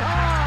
[0.00, 0.37] High.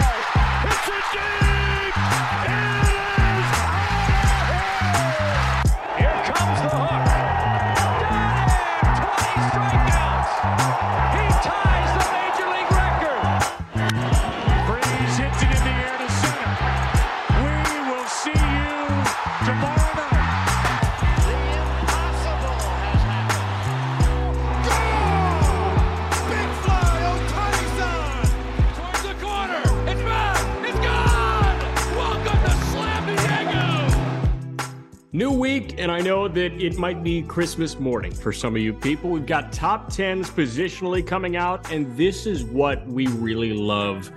[35.22, 38.74] New week, and I know that it might be Christmas morning for some of you
[38.74, 39.12] people.
[39.12, 44.12] We've got top 10s positionally coming out, and this is what we really love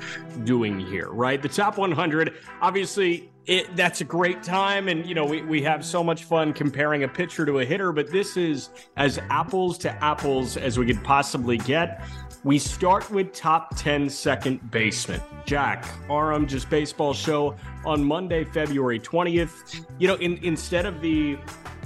[0.44, 1.42] doing here, right?
[1.42, 5.84] The top 100, obviously, it, that's a great time, and you know, we, we have
[5.84, 9.90] so much fun comparing a pitcher to a hitter, but this is as apples to
[10.02, 12.02] apples as we could possibly get.
[12.44, 15.22] We start with top 10 second baseman.
[15.46, 17.56] Jack, Aram Just Baseball Show
[17.86, 19.86] on Monday, February 20th.
[19.98, 21.38] You know, in, instead of the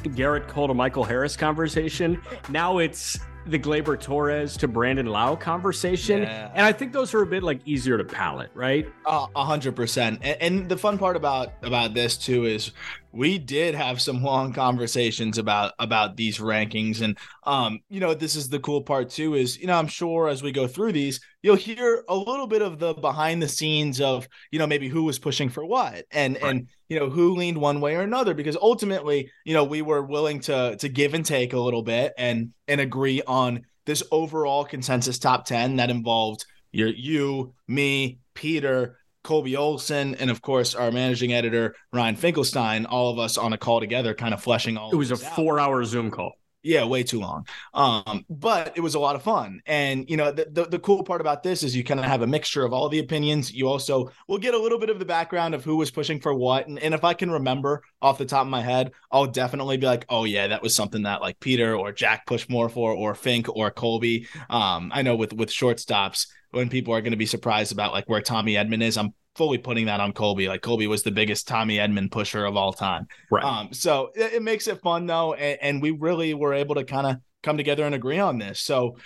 [0.03, 6.23] Gerrit Cole to Michael Harris conversation, now it's the Gleyber Torres to Brandon Lowe conversation.
[6.23, 6.51] Yeah.
[6.53, 8.93] And I think those are a bit like easier to palate, right?
[9.07, 10.19] Uh, A hundred percent.
[10.23, 12.73] And, and the fun part about about this too is
[13.13, 18.37] we did have some long conversations about about these rankings, and um, you know, this
[18.37, 19.35] is the cool part too.
[19.35, 22.63] Is you know, I'm sure as we go through these, you'll hear a little bit
[22.63, 26.37] of the behind the scenes of you know maybe who was pushing for what, and
[26.39, 30.03] and you know who leaned one way or another because ultimately you know we were
[30.03, 34.65] willing to to give and take a little bit and and agree on this overall
[34.65, 40.91] consensus top 10 that involved your you me peter colby olson and of course our
[40.91, 44.93] managing editor ryan finkelstein all of us on a call together kind of fleshing all
[44.93, 45.35] It was a of this out.
[45.35, 46.33] four hour Zoom call.
[46.65, 47.47] Yeah, way too long.
[47.73, 49.61] Um, but it was a lot of fun.
[49.65, 52.21] And you know, the, the, the cool part about this is you kind of have
[52.21, 53.53] a mixture of all the opinions.
[53.53, 56.35] You also will get a little bit of the background of who was pushing for
[56.35, 56.67] what.
[56.67, 59.87] And, and if I can remember off the top of my head, I'll definitely be
[59.87, 63.15] like, oh yeah, that was something that like Peter or Jack pushed more for, or
[63.15, 64.27] Fink or Colby.
[64.51, 68.09] Um, I know with with shortstops, when people are going to be surprised about like
[68.09, 70.49] where Tommy Edman is, I'm fully putting that on Colby.
[70.49, 73.07] Like Colby was the biggest Tommy Edman pusher of all time.
[73.31, 73.45] Right.
[73.45, 76.85] Um, so it, it makes it fun though, and, and we really were able to
[76.85, 78.61] kind of come together and agree on this.
[78.61, 78.97] So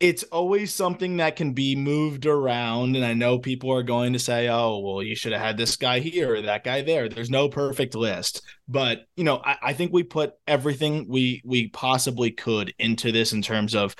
[0.00, 4.18] it's always something that can be moved around, and I know people are going to
[4.18, 7.30] say, "Oh, well, you should have had this guy here or that guy there." There's
[7.30, 12.30] no perfect list, but you know, I, I think we put everything we we possibly
[12.30, 13.94] could into this in terms of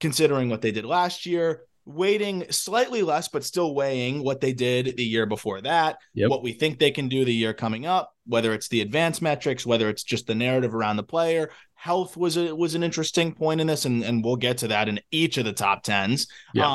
[0.00, 1.64] considering what they did last year,
[1.94, 6.30] weighting slightly less, but still weighing what they did the year before that, Yep.
[6.30, 9.66] what we think they can do the year coming up, whether it's the advanced metrics,
[9.66, 11.50] whether it's just the narrative around the player.
[11.74, 14.88] Health was a, was an interesting point in this, and, and we'll get to that
[14.88, 16.26] in each of the top tens.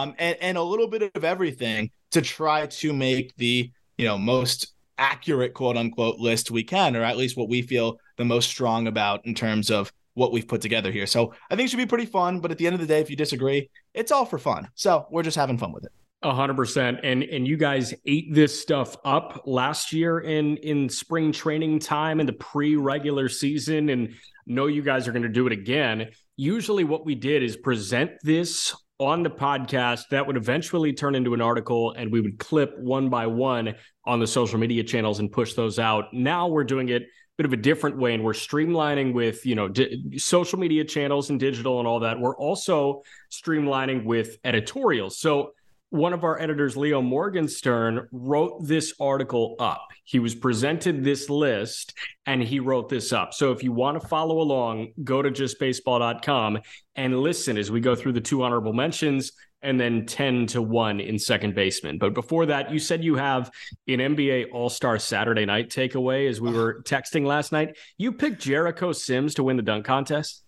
[0.02, 4.18] Um, and, and a little bit of everything to try to make the you know
[4.18, 8.50] most accurate quote unquote list we can, or at least what we feel the most
[8.50, 11.06] strong about in terms of what we've put together here.
[11.06, 12.40] So I think it should be pretty fun.
[12.40, 14.70] But at the end of the day, if you disagree, it's all for fun.
[14.74, 15.92] So we're just having fun with it.
[16.24, 17.00] A hundred percent.
[17.03, 22.20] And and you guys ate this stuff up last year in in spring training time
[22.20, 24.16] in the pre-regular season and
[24.48, 26.09] know you guys are going to do it again.
[26.36, 31.34] Usually what we did is present this on the podcast that would eventually turn into
[31.34, 33.75] an article and we would clip one by one
[34.06, 36.14] on the social media channels and push those out.
[36.14, 37.04] Now we're doing it
[37.38, 41.29] bit of a different way and we're streamlining with, you know, di- social media channels
[41.29, 42.19] and digital and all that.
[42.19, 45.19] We're also streamlining with editorials.
[45.19, 45.51] So
[45.89, 49.88] one of our editors, Leo Morgenstern, wrote this article up.
[50.04, 51.94] He was presented this list
[52.25, 53.33] and he wrote this up.
[53.33, 56.60] So if you want to follow along, go to justbaseball.com
[56.95, 59.31] and listen as we go through the two honorable mentions
[59.65, 61.97] and then 10 to 1 in second baseman.
[61.97, 63.51] But before that, you said you have
[63.88, 67.75] an NBA All Star Saturday night takeaway as we were texting last night.
[67.97, 70.44] You picked Jericho Sims to win the dunk contest.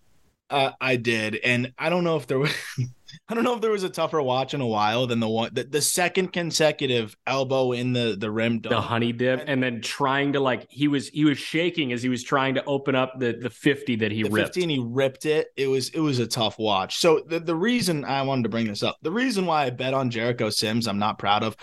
[0.50, 2.52] Uh, I did, and I don't know if there was.
[3.28, 5.50] I don't know if there was a tougher watch in a while than the one
[5.52, 8.70] the, the second consecutive elbow in the the rim dunk.
[8.70, 12.08] the honey dip and then trying to like he was he was shaking as he
[12.08, 15.26] was trying to open up the the 50 that he the ripped 15 he ripped
[15.26, 18.48] it it was it was a tough watch so the, the reason i wanted to
[18.48, 21.56] bring this up the reason why i bet on jericho sims i'm not proud of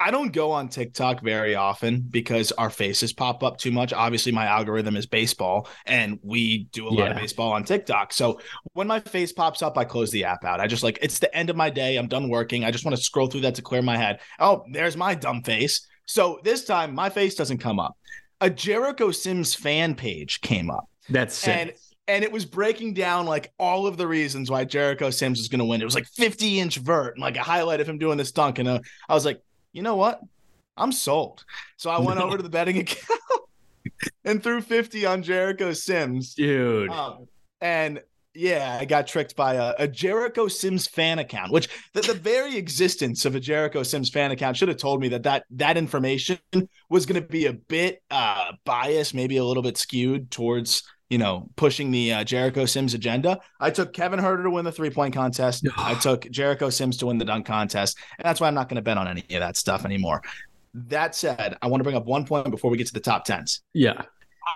[0.00, 3.92] I don't go on TikTok very often because our faces pop up too much.
[3.92, 8.12] Obviously, my algorithm is baseball, and we do a lot of baseball on TikTok.
[8.12, 8.40] So
[8.72, 10.60] when my face pops up, I close the app out.
[10.60, 11.96] I just like it's the end of my day.
[11.96, 12.64] I'm done working.
[12.64, 14.20] I just want to scroll through that to clear my head.
[14.38, 15.86] Oh, there's my dumb face.
[16.06, 17.96] So this time, my face doesn't come up.
[18.40, 21.56] A Jericho Sims fan page came up that's sick.
[21.56, 21.72] and
[22.08, 25.58] and it was breaking down like all of the reasons why Jericho Sims was going
[25.58, 25.80] to win.
[25.80, 28.58] It was like 50 inch vert and like a highlight of him doing this dunk.
[28.58, 28.78] And uh,
[29.08, 29.40] I was like,
[29.76, 30.20] you know what?
[30.78, 31.44] I'm sold.
[31.76, 33.20] So I went over to the betting account
[34.24, 36.34] and threw 50 on Jericho Sims.
[36.34, 37.28] dude Um,
[37.60, 38.00] and
[38.34, 42.56] yeah, I got tricked by a, a Jericho Sims fan account, which the, the very
[42.56, 46.38] existence of a Jericho Sims fan account should have told me that that, that information
[46.90, 51.18] was going to be a bit uh, biased, maybe a little bit skewed towards you
[51.18, 53.38] know pushing the uh, Jericho Sims agenda.
[53.60, 55.66] I took Kevin Huerter to win the three point contest.
[55.76, 58.76] I took Jericho Sims to win the dunk contest, and that's why I'm not going
[58.76, 60.22] to bet on any of that stuff anymore.
[60.74, 63.24] That said, I want to bring up one point before we get to the top
[63.24, 63.62] tens.
[63.72, 64.02] yeah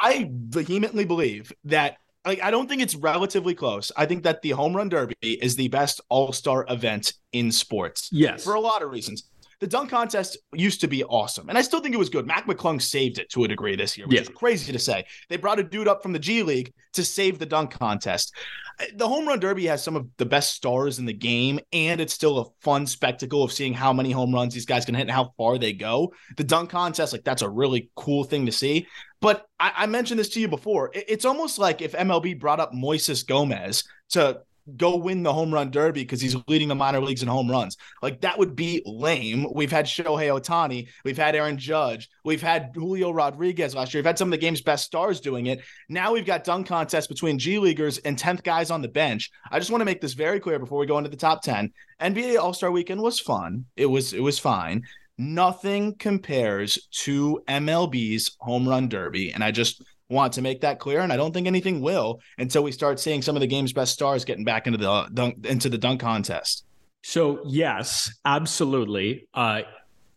[0.00, 3.91] I vehemently believe that like I don't think it's relatively close.
[3.97, 8.44] I think that the home run derby is the best all-star event in sports yes
[8.44, 9.25] for a lot of reasons.
[9.60, 12.26] The dunk contest used to be awesome, and I still think it was good.
[12.26, 14.22] Mac McClung saved it to a degree this year, which Yeah.
[14.22, 15.04] is crazy to say.
[15.28, 18.34] They brought a dude up from the G League to save the dunk contest.
[18.80, 22.00] Uh, the home run derby has some of the best stars in the game, and
[22.00, 25.02] it's still a fun spectacle of seeing how many home runs these guys can hit
[25.02, 26.10] and how far they go.
[26.38, 28.86] The dunk contest, like that's a really cool thing to see.
[29.20, 30.90] But I, I mentioned this to you before.
[30.94, 34.40] It- it's almost like if MLB brought up Moises Gomez to
[34.76, 37.76] go win the home run derby because he's leading the minor leagues in home runs.
[38.02, 39.46] Like that would be lame.
[39.54, 44.00] We've had Shohei Ohtani, we've had Aaron Judge, we've had Julio Rodriguez last year.
[44.00, 45.62] We've had some of the game's best stars doing it.
[45.88, 49.30] Now we've got dunk contests between G leaguers and 10th guys on the bench.
[49.50, 51.72] I just want to make this very clear before we go into the top 10.
[52.00, 53.66] NBA All-Star weekend was fun.
[53.76, 54.82] It was it was fine.
[55.18, 59.32] Nothing compares to MLB's home run derby.
[59.34, 61.00] And I just want to make that clear.
[61.00, 63.92] And I don't think anything will until we start seeing some of the game's best
[63.92, 66.64] stars getting back into the dunk into the dunk contest.
[67.02, 69.28] So yes, absolutely.
[69.32, 69.62] Uh,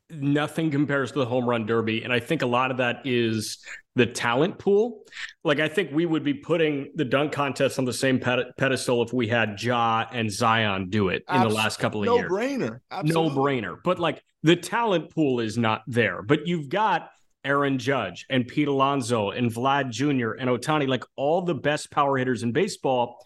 [0.09, 3.59] nothing compares to the home run derby, and I think a lot of that is
[3.95, 5.03] the talent pool.
[5.43, 9.03] Like I think we would be putting the dunk contest on the same ped- pedestal
[9.03, 12.29] if we had Ja and Zion do it in the last couple of no years.
[12.29, 12.79] No brainer.
[13.03, 13.77] No brainer.
[13.83, 16.21] But like the talent pool is not there.
[16.21, 17.11] But you've got
[17.43, 20.31] Aaron Judge and Pete Alonso and Vlad Jr.
[20.33, 23.19] and Ohtani, like all the best power hitters in baseball,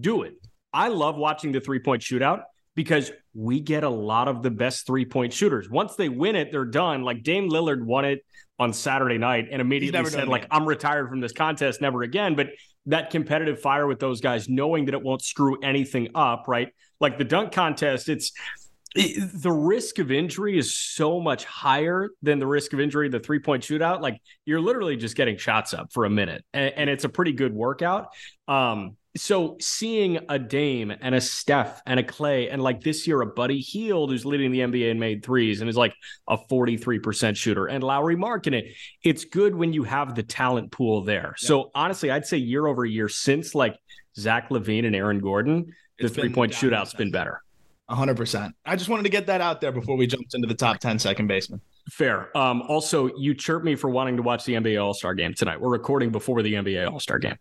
[0.00, 0.34] do it.
[0.72, 2.42] I love watching the three point shootout
[2.74, 5.68] because we get a lot of the best three point shooters.
[5.68, 7.02] Once they win it, they're done.
[7.02, 8.24] Like Dame Lillard won it
[8.58, 10.46] on Saturday night and immediately said, like.
[10.50, 12.34] I'm retired from this contest, never again.
[12.34, 12.48] But
[12.86, 16.68] that competitive fire with those guys, knowing that it won't screw anything up, right?
[17.00, 18.61] Like the dunk contest, it's it-
[18.94, 23.38] the risk of injury is so much higher than the risk of injury the three
[23.38, 24.00] point shootout.
[24.00, 27.32] Like you're literally just getting shots up for a minute, and, and it's a pretty
[27.32, 28.08] good workout.
[28.48, 33.20] Um, so seeing a Dame and a Steph and a Clay and like this year
[33.20, 35.94] a Buddy Hield who's leading the NBA in made threes and is like
[36.28, 38.66] a 43% shooter and Lowry marking it.
[39.02, 41.34] It's good when you have the talent pool there.
[41.36, 43.76] So honestly, I'd say year over year since like
[44.16, 47.42] Zach LaVine and Aaron Gordon, the It's three point shootout's been better.
[47.92, 48.52] 100%.
[48.64, 50.98] I just wanted to get that out there before we jumped into the top 10
[50.98, 51.60] second baseman.
[51.90, 52.36] Fair.
[52.36, 55.60] Um, also, you chirped me for wanting to watch the NBA All Star game tonight.
[55.60, 57.36] We're recording before the NBA All Star game.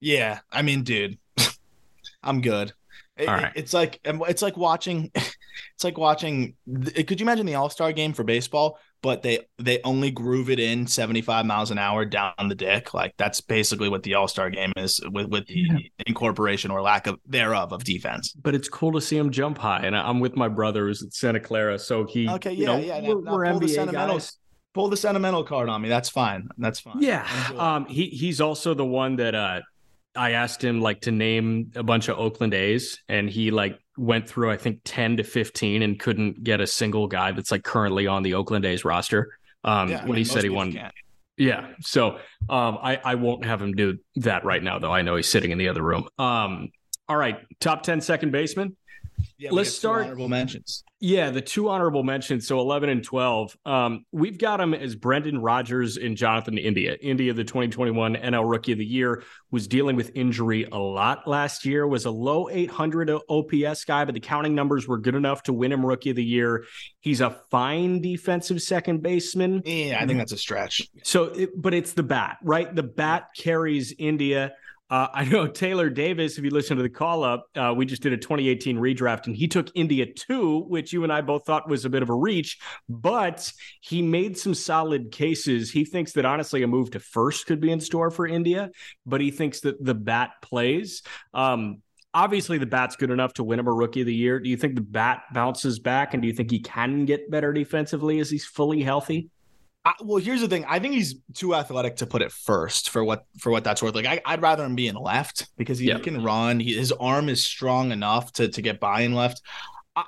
[0.00, 1.18] Yeah, I mean, dude,
[2.22, 2.72] I'm good.
[3.16, 3.52] It- All right.
[3.56, 6.54] It's like it's like watching, it's like watching.
[6.66, 8.78] Could you imagine the All Star game for baseball?
[9.00, 12.94] But they they only groove it in 75 miles an hour down the dick.
[12.94, 17.06] Like that's basically what the All Star game is with with the incorporation or lack
[17.06, 18.32] of thereof of defense.
[18.32, 21.12] But it's cool to see him jump high, and I'm with my brother who's at
[21.14, 22.28] Santa Clara, so he.
[22.28, 23.00] Okay, you yeah, know, yeah.
[23.00, 24.38] Now, We're, now we're the NBA sentimental guys.
[24.74, 25.88] pull the sentimental card on me.
[25.88, 26.48] That's fine.
[26.58, 27.00] That's fine.
[27.00, 27.26] Yeah.
[27.56, 27.86] Um.
[27.86, 29.60] He he's also the one that uh,
[30.18, 34.28] I asked him like to name a bunch of Oakland A's, and he like went
[34.28, 38.06] through I think 10 to 15 and couldn't get a single guy that's like currently
[38.06, 39.38] on the Oakland A's roster.
[39.64, 40.94] Um, Yeah, I when mean, he said he won can't.
[41.36, 41.68] Yeah.
[41.80, 42.18] So
[42.50, 44.92] um, I, I won't have him do that right now, though.
[44.92, 46.08] I know he's sitting in the other room.
[46.18, 46.70] Um,
[47.08, 47.38] all right.
[47.60, 48.76] Top 10 second baseman.
[49.38, 50.84] Yeah, Let's start honorable mentions.
[51.00, 52.48] Yeah, the two honorable mentions.
[52.48, 53.56] So 11 and 12.
[53.64, 56.96] Um, we've got them as Brendan Rodgers and Jonathan India.
[57.00, 59.22] India, the 2021 NL Rookie of the Year,
[59.52, 64.14] was dealing with injury a lot last year, was a low 800 OPS guy, but
[64.14, 66.64] the counting numbers were good enough to win him Rookie of the Year.
[66.98, 69.62] He's a fine defensive second baseman.
[69.64, 70.88] Yeah, I think that's a stretch.
[71.04, 72.74] So, it, but it's the bat, right?
[72.74, 74.52] The bat carries India.
[74.90, 78.02] Uh, I know Taylor Davis, if you listen to the call up, uh, we just
[78.02, 81.68] did a 2018 redraft and he took India two, which you and I both thought
[81.68, 85.70] was a bit of a reach, but he made some solid cases.
[85.70, 88.70] He thinks that honestly a move to first could be in store for India,
[89.04, 91.02] but he thinks that the bat plays.
[91.34, 91.82] Um,
[92.14, 94.40] obviously, the bat's good enough to win him a rookie of the year.
[94.40, 97.52] Do you think the bat bounces back and do you think he can get better
[97.52, 99.28] defensively as he's fully healthy?
[99.84, 100.64] I, well, here's the thing.
[100.66, 103.94] I think he's too athletic to put it first for what for what that's worth.
[103.94, 106.60] Like I, would rather him be in left because he, can run.
[106.60, 109.40] He, his arm is strong enough to to get by in left.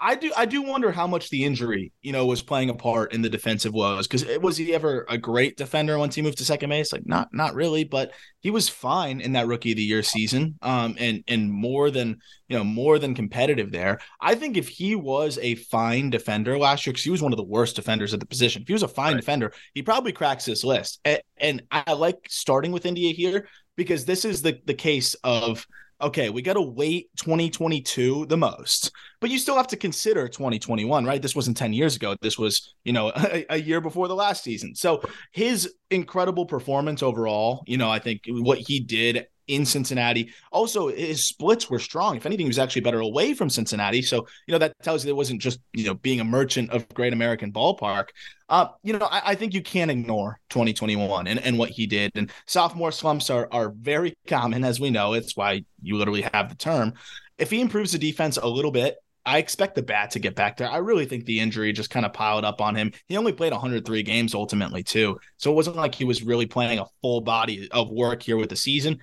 [0.00, 3.14] I do I do wonder how much the injury, you know, was playing a part
[3.14, 4.06] in the defensive woes.
[4.06, 6.92] Because it, was he ever a great defender once he moved to second base?
[6.92, 10.58] Like not not really, but he was fine in that rookie of the year season.
[10.60, 12.18] Um, and and more than
[12.48, 14.00] you know more than competitive there.
[14.20, 17.38] I think if he was a fine defender last year, because he was one of
[17.38, 18.62] the worst defenders at the position.
[18.62, 19.20] If he was a fine right.
[19.20, 21.00] defender, he probably cracks this list.
[21.04, 25.66] And, and I like starting with India here because this is the the case of
[26.02, 28.90] okay, we got to wait 2022 the most,
[29.20, 31.20] but you still have to consider 2021, right?
[31.20, 32.16] This wasn't 10 years ago.
[32.20, 34.74] This was, you know, a, a, year before the last season.
[34.74, 40.32] So his incredible performance overall, you know, I think what he did in Cincinnati.
[40.52, 42.16] Also, his splits were strong.
[42.16, 44.00] If anything, he was actually better away from Cincinnati.
[44.00, 46.88] So, you know, that tells you it wasn't just, you know, being a merchant of
[46.94, 48.10] Great American Ballpark.
[48.48, 52.12] Uh, you know, I, I, think you can't ignore 2021 and, and what he did.
[52.14, 55.14] And sophomore slumps are are very common, as we know.
[55.14, 56.94] It's why you literally have the term.
[57.36, 58.96] If he improves the defense a little bit,
[59.30, 60.68] I expect the bat to get back there.
[60.68, 62.90] I really think the injury just kind of piled up on him.
[63.06, 65.20] He only played 103 games ultimately, too.
[65.36, 68.48] So it wasn't like he was really playing a full body of work here with
[68.50, 68.98] the season.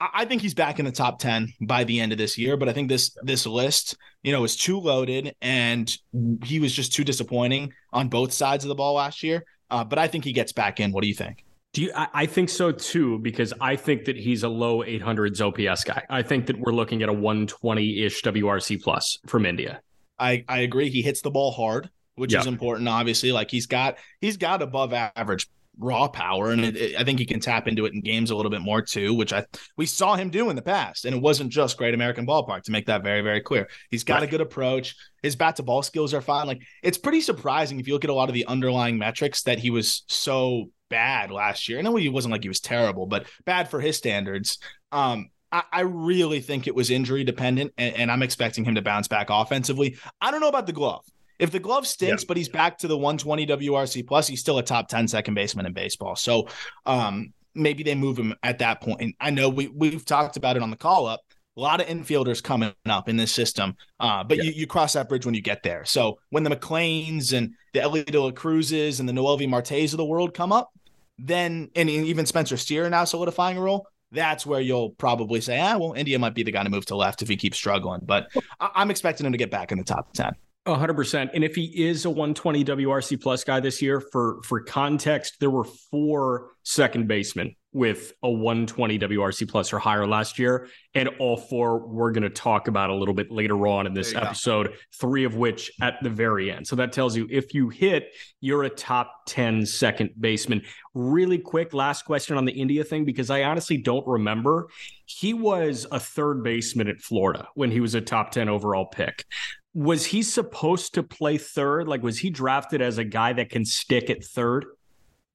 [0.00, 2.70] I think he's back in the top 10 by the end of this year, but
[2.70, 5.94] I think this this list, you know, is too loaded and
[6.42, 9.44] he was just too disappointing on both sides of the ball last year.
[9.70, 10.90] Uh, but I think he gets back in.
[10.92, 11.45] What do you think?
[11.76, 15.42] Do you, I, I think so too, because I think that he's a low 800s
[15.42, 16.06] OPS guy.
[16.08, 19.82] I think that we're looking at a 120 ish WRC plus from India.
[20.18, 20.88] I, I agree.
[20.88, 22.40] He hits the ball hard, which yep.
[22.40, 23.30] is important, obviously.
[23.30, 27.26] Like he's got he's got above average raw power, and it, it, I think he
[27.26, 29.44] can tap into it in games a little bit more too, which I
[29.76, 32.72] we saw him do in the past, and it wasn't just Great American Ballpark to
[32.72, 33.68] make that very very clear.
[33.90, 34.22] He's got right.
[34.22, 34.96] a good approach.
[35.22, 36.46] His bat to ball skills are fine.
[36.46, 39.58] Like it's pretty surprising if you look at a lot of the underlying metrics that
[39.58, 41.78] he was so bad last year.
[41.78, 44.58] I know he wasn't like he was terrible, but bad for his standards.
[44.92, 48.82] Um, I, I really think it was injury dependent, and, and I'm expecting him to
[48.82, 49.96] bounce back offensively.
[50.20, 51.04] I don't know about the glove.
[51.38, 52.26] If the glove stinks, yeah.
[52.28, 55.66] but he's back to the 120 WRC plus, he's still a top 10 second baseman
[55.66, 56.16] in baseball.
[56.16, 56.48] So
[56.86, 59.16] um, maybe they move him at that point.
[59.20, 61.20] I know we we've talked about it on the call up.
[61.56, 64.44] A lot of infielders coming up in this system, uh, but yeah.
[64.44, 65.84] you, you cross that bridge when you get there.
[65.86, 69.96] So when the McLains and the Elly De La Cruzes and the Noelvi Martes of
[69.96, 70.70] the world come up,
[71.18, 75.78] then and even Spencer Steer now solidifying a role, that's where you'll probably say, ah,
[75.78, 78.00] well, India might be the guy to move to left if he keeps struggling.
[78.04, 78.28] But
[78.60, 80.34] I- am expecting him to get back in the top 10
[80.74, 81.30] hundred percent.
[81.34, 85.50] And if he is a 120 WRC plus guy this year, for for context, there
[85.50, 91.36] were four second basemen with a 120 WRC plus or higher last year, and all
[91.36, 94.68] four we're going to talk about a little bit later on in this episode.
[94.68, 94.74] Go.
[94.98, 96.66] Three of which at the very end.
[96.66, 100.62] So that tells you if you hit, you're a top 10 second baseman.
[100.94, 104.68] Really quick, last question on the India thing because I honestly don't remember.
[105.04, 109.26] He was a third baseman at Florida when he was a top 10 overall pick
[109.74, 111.86] was he supposed to play third?
[111.86, 114.64] Like, was he drafted as a guy that can stick at third?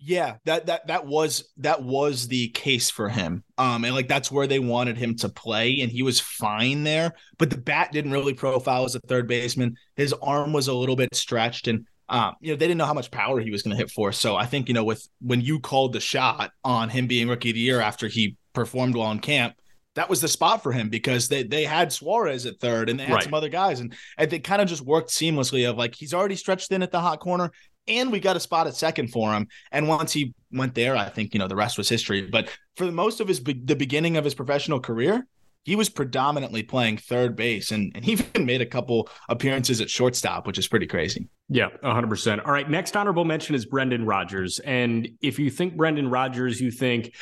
[0.03, 3.43] Yeah, that that that was that was the case for him.
[3.59, 7.13] Um, and like that's where they wanted him to play, and he was fine there.
[7.37, 9.77] But the bat didn't really profile as a third baseman.
[9.95, 12.95] His arm was a little bit stretched, and um, you know, they didn't know how
[12.95, 14.11] much power he was going to hit for.
[14.11, 17.51] So I think you know, with when you called the shot on him being rookie
[17.51, 19.53] of the year after he performed well in camp,
[19.95, 23.05] that was the spot for him because they they had Suarez at third and they
[23.05, 23.23] had right.
[23.23, 26.35] some other guys and, and they kind of just worked seamlessly of like he's already
[26.35, 27.51] stretched in at the hot corner
[27.87, 31.09] and we got a spot at second for him and once he went there I
[31.09, 34.17] think you know the rest was history but for the most of his the beginning
[34.17, 35.25] of his professional career
[35.63, 39.89] he was predominantly playing third base and, and he even made a couple appearances at
[39.89, 41.27] shortstop, which is pretty crazy.
[41.49, 42.45] Yeah, 100%.
[42.45, 42.69] All right.
[42.69, 44.59] Next honorable mention is Brendan Rodgers.
[44.59, 47.13] And if you think Brendan Rodgers, you think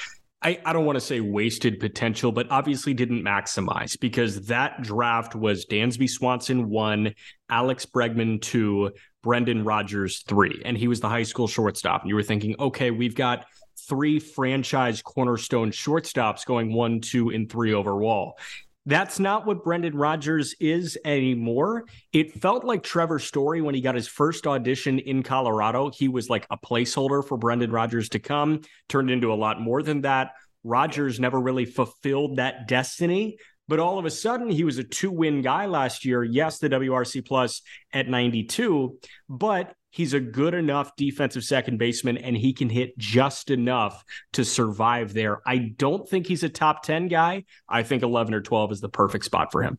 [0.42, 5.36] I, I don't want to say wasted potential, but obviously didn't maximize because that draft
[5.36, 7.14] was Dansby Swanson one,
[7.50, 12.02] Alex Bregman two, Brendan Rodgers three, and he was the high school shortstop.
[12.02, 13.46] And you were thinking, okay, we've got
[13.88, 18.38] three franchise cornerstone shortstops going one, two, and three overall.
[18.86, 21.86] That's not what Brendan Rodgers is anymore.
[22.12, 25.92] It felt like Trevor Story when he got his first audition in Colorado.
[25.92, 29.84] He was like a placeholder for Brendan Rodgers to come, turned into a lot more
[29.84, 30.32] than that.
[30.64, 33.38] Rodgers never really fulfilled that destiny.
[33.70, 36.24] But all of a sudden, he was a two win guy last year.
[36.24, 37.62] Yes, the WRC plus
[37.94, 38.98] at 92,
[39.30, 44.44] but he's a good enough defensive second baseman and he can hit just enough to
[44.44, 45.42] survive there.
[45.46, 47.46] I don't think he's a top 10 guy.
[47.68, 49.78] I think 11 or 12 is the perfect spot for him.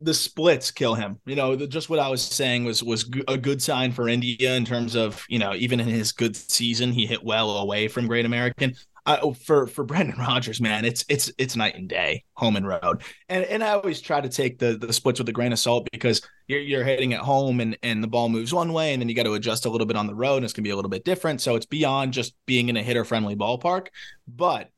[0.00, 1.18] The splits kill him.
[1.26, 4.54] You know, the, just what I was saying was was a good sign for India
[4.54, 8.06] in terms of, you know, even in his good season, he hit well away from
[8.06, 8.76] Great American.
[9.08, 13.02] Uh, for for Brendan Rodgers, man, it's it's it's night and day, home and road.
[13.30, 15.88] And and I always try to take the the splits with a grain of salt
[15.90, 19.08] because you're you're hitting at home and and the ball moves one way, and then
[19.08, 20.76] you got to adjust a little bit on the road, and it's gonna be a
[20.76, 21.40] little bit different.
[21.40, 23.86] So it's beyond just being in a hitter friendly ballpark.
[24.26, 24.68] But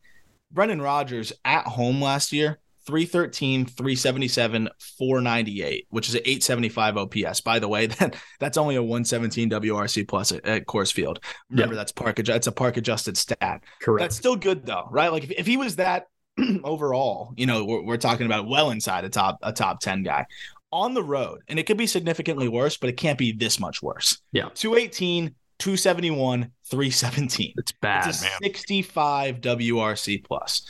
[0.53, 4.68] Brendan Rodgers at home last year 313, 377,
[4.99, 7.40] 498, which is an 875 OPS.
[7.40, 11.20] By the way, that that's only a 117 WRC plus at, at Coors Field.
[11.50, 13.62] Remember, that's park it's a park adjusted stat.
[13.80, 14.02] Correct.
[14.02, 15.12] That's still good though, right?
[15.12, 16.09] Like if, if he was that
[16.64, 20.26] overall, you know, we're, we're talking about well inside a top a top 10 guy
[20.73, 23.82] on the road, and it could be significantly worse, but it can't be this much
[23.82, 24.20] worse.
[24.32, 24.49] Yeah.
[24.54, 27.54] 218, 271, 317.
[27.56, 28.38] It's bad, it's a man.
[28.42, 30.62] 65 WRC plus.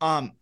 [0.00, 0.32] Um,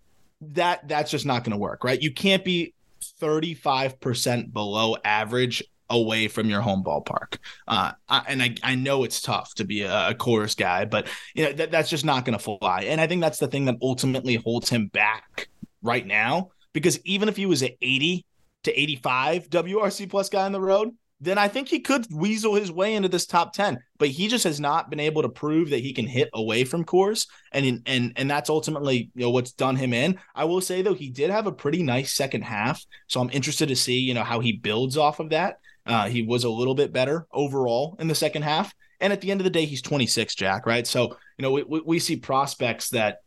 [0.40, 2.00] that that's just not going to work, right?
[2.00, 2.74] You can't be
[3.20, 7.38] 35% below average away from your home ballpark.
[7.66, 11.08] Uh, I, and I, I know it's tough to be a, a Coors guy, but
[11.34, 12.82] you know that, that's just not going to fly.
[12.82, 15.48] And I think that's the thing that ultimately holds him back
[15.82, 16.50] right now.
[16.72, 18.24] Because even if he was an 80
[18.64, 20.90] to 85 WRC plus guy on the road,
[21.20, 23.78] then I think he could weasel his way into this top 10.
[23.98, 26.84] But he just has not been able to prove that he can hit away from
[26.84, 27.26] Coors.
[27.52, 30.18] And and and that's ultimately you know what's done him in.
[30.34, 32.84] I will say though, he did have a pretty nice second half.
[33.08, 35.58] So I'm interested to see, you know, how he builds off of that.
[35.86, 38.72] Uh, he was a little bit better overall in the second half.
[39.00, 40.86] And at the end of the day, he's 26, Jack, right?
[40.86, 43.20] So, you know, we, we see prospects that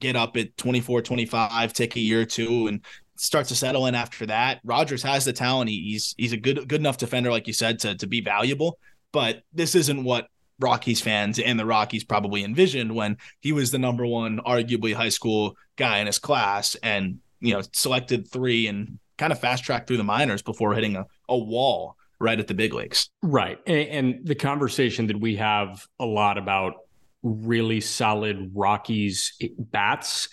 [0.00, 2.80] get up at 24, 25, take a year or two and
[3.18, 4.60] starts to settle in after that.
[4.64, 5.70] Rodgers has the talent.
[5.70, 8.78] He's he's a good good enough defender, like you said, to to be valuable.
[9.12, 10.28] But this isn't what
[10.60, 15.08] Rockies fans and the Rockies probably envisioned when he was the number one, arguably high
[15.08, 19.88] school guy in his class, and you know selected three and kind of fast tracked
[19.88, 23.10] through the minors before hitting a, a wall right at the big leagues.
[23.22, 26.74] Right, and, and the conversation that we have a lot about
[27.22, 30.28] really solid Rockies bats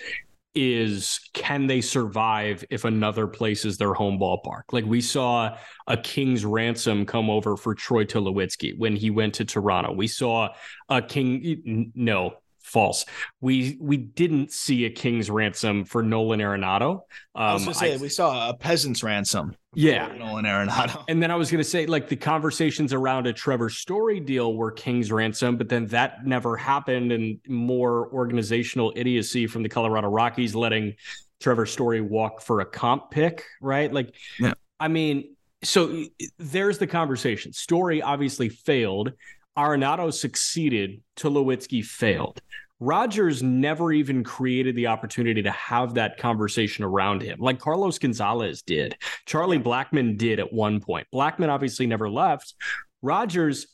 [0.55, 4.63] is can they survive if another place is their home ballpark?
[4.71, 9.45] Like we saw a King's ransom come over for Troy Tulowitzki when he went to
[9.45, 9.91] Toronto.
[9.93, 10.49] We saw
[10.89, 13.05] a King no false.
[13.41, 16.93] We we didn't see a king's ransom for Nolan Arenado.
[16.93, 17.01] Um,
[17.35, 19.55] I was going to say I, we saw a peasant's ransom.
[19.75, 21.03] Yeah, Nolan Arenado.
[21.07, 24.55] And then I was going to say like the conversations around a Trevor Story deal
[24.55, 30.07] were king's ransom, but then that never happened, and more organizational idiocy from the Colorado
[30.07, 30.95] Rockies letting
[31.41, 33.91] Trevor Story walk for a comp pick, right?
[33.91, 34.53] Like, yeah.
[34.79, 36.05] I mean, so
[36.37, 37.53] there's the conversation.
[37.53, 39.11] Story obviously failed.
[39.57, 42.41] Arenado succeeded, Tulowitzki failed.
[42.85, 48.61] Rodgers never even created the opportunity to have that conversation around him, like Carlos Gonzalez
[48.61, 48.95] did.
[49.25, 51.07] Charlie Blackmon did at one point.
[51.11, 52.53] Blackmon obviously never left.
[53.01, 53.65] Rodgers,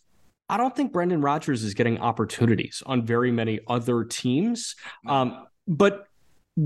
[0.47, 4.77] I don't think Brendan Rodgers is getting opportunities on very many other teams.
[5.05, 6.07] Um, but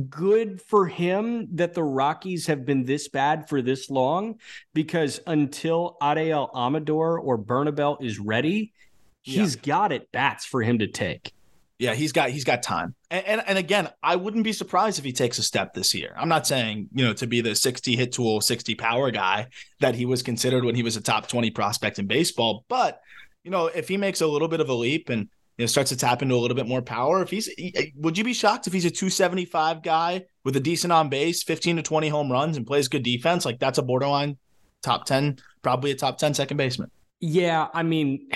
[0.10, 4.40] good for him that the Rockies have been this bad for this long
[4.76, 8.72] because until Adael Amador or Bernabel is ready,
[9.24, 9.62] he's yeah.
[9.64, 11.35] got it bats for him to take.
[11.78, 12.96] Yeah, he's got he's got time.
[13.12, 16.14] And, and, and again, I wouldn't be surprised if he takes a step this year.
[16.18, 19.48] I'm not saying, you know, to be the 60 hit tool, 60 power guy
[19.82, 23.02] that he was considered when he was a top 20 prospect in baseball, but
[23.44, 25.92] you know, if he makes a little bit of a leap and you know starts
[25.92, 27.50] to tap into a little bit more power, if he's
[27.96, 31.78] would you be shocked if he's a 275 guy with a decent on base, 15
[31.78, 33.46] to 20 home runs and plays good defense?
[33.46, 34.38] Like that's a borderline
[34.82, 36.90] top 10, probably a top 10 second baseman.
[37.20, 38.30] Yeah, I mean,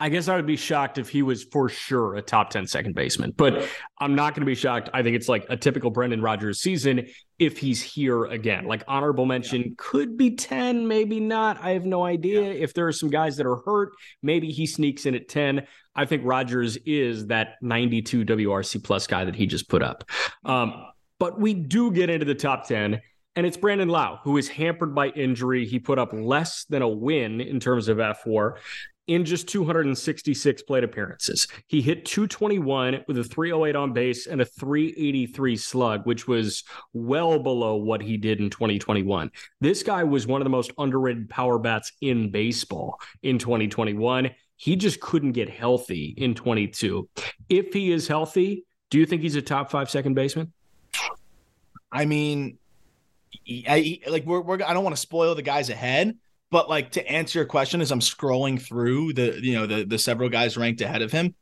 [0.00, 2.94] I guess I would be shocked if he was for sure a top 10 second
[2.94, 4.88] baseman, but I'm not going to be shocked.
[4.94, 7.08] I think it's like a typical Brendan Rodgers season
[7.38, 8.66] if he's here again.
[8.66, 9.68] Like honorable mention yeah.
[9.76, 11.58] could be 10, maybe not.
[11.60, 12.42] I have no idea.
[12.42, 12.60] Yeah.
[12.60, 13.90] If there are some guys that are hurt,
[14.22, 15.66] maybe he sneaks in at 10.
[15.96, 20.04] I think Rodgers is that 92 WRC plus guy that he just put up.
[20.44, 20.84] Um,
[21.18, 23.00] but we do get into the top 10.
[23.34, 25.64] And it's Brandon Lowe, who is hampered by injury.
[25.64, 28.58] He put up less than a win in terms of fWAR
[29.08, 31.48] in just 266 plate appearances.
[31.66, 37.38] He hit 221 with a 308 on base and a 383 slug, which was well
[37.38, 39.30] below what he did in 2021.
[39.60, 44.30] This guy was one of the most underrated power bats in baseball in 2021.
[44.56, 47.08] He just couldn't get healthy in 22.
[47.48, 50.52] If he is healthy, do you think he's a top five second baseman?
[51.90, 52.58] I mean,
[53.66, 56.16] I like we're, we're I don't want to spoil the guys ahead,
[56.50, 59.98] but like to answer your question, as I'm scrolling through the you know the the
[59.98, 61.34] several guys ranked ahead of him,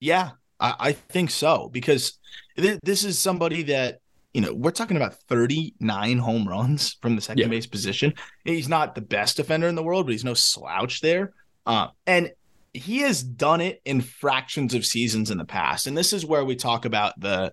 [0.00, 2.18] yeah, I, I think so because
[2.56, 4.00] th- this is somebody that
[4.34, 7.48] you know we're talking about 39 home runs from the second yeah.
[7.48, 8.14] base position.
[8.44, 11.32] He's not the best defender in the world, but he's no slouch there.
[11.64, 12.32] Uh, and
[12.74, 15.86] he has done it in fractions of seasons in the past.
[15.86, 17.52] And this is where we talk about the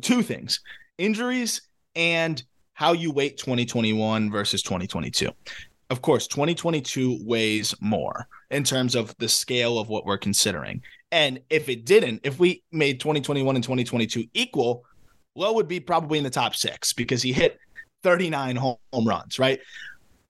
[0.00, 0.60] two things:
[0.96, 1.62] injuries
[1.96, 2.42] and
[2.78, 5.30] how you wait 2021 versus 2022
[5.90, 10.82] of course, 2022 weighs more in terms of the scale of what we're considering.
[11.10, 14.84] And if it didn't, if we made 2021 and 2022 equal,
[15.34, 17.58] Lowe would be probably in the top six because he hit
[18.02, 19.60] 39 home runs, right?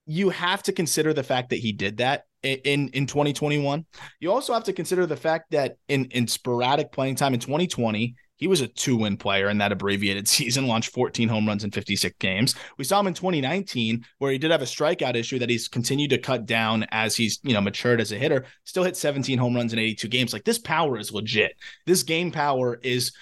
[0.07, 3.85] You have to consider the fact that he did that in in 2021.
[4.21, 8.15] You also have to consider the fact that in in sporadic playing time in 2020,
[8.39, 11.71] he was a two win player in that abbreviated season, launched 14 home runs in
[11.71, 12.55] 56 games.
[12.79, 16.11] We saw him in 2019, where he did have a strikeout issue that he's continued
[16.11, 19.55] to cut down as he's, you know, matured as a hitter, still hit 17 home
[19.55, 20.33] runs in 82 games.
[20.33, 21.53] Like this power is legit.
[21.85, 23.13] This game power is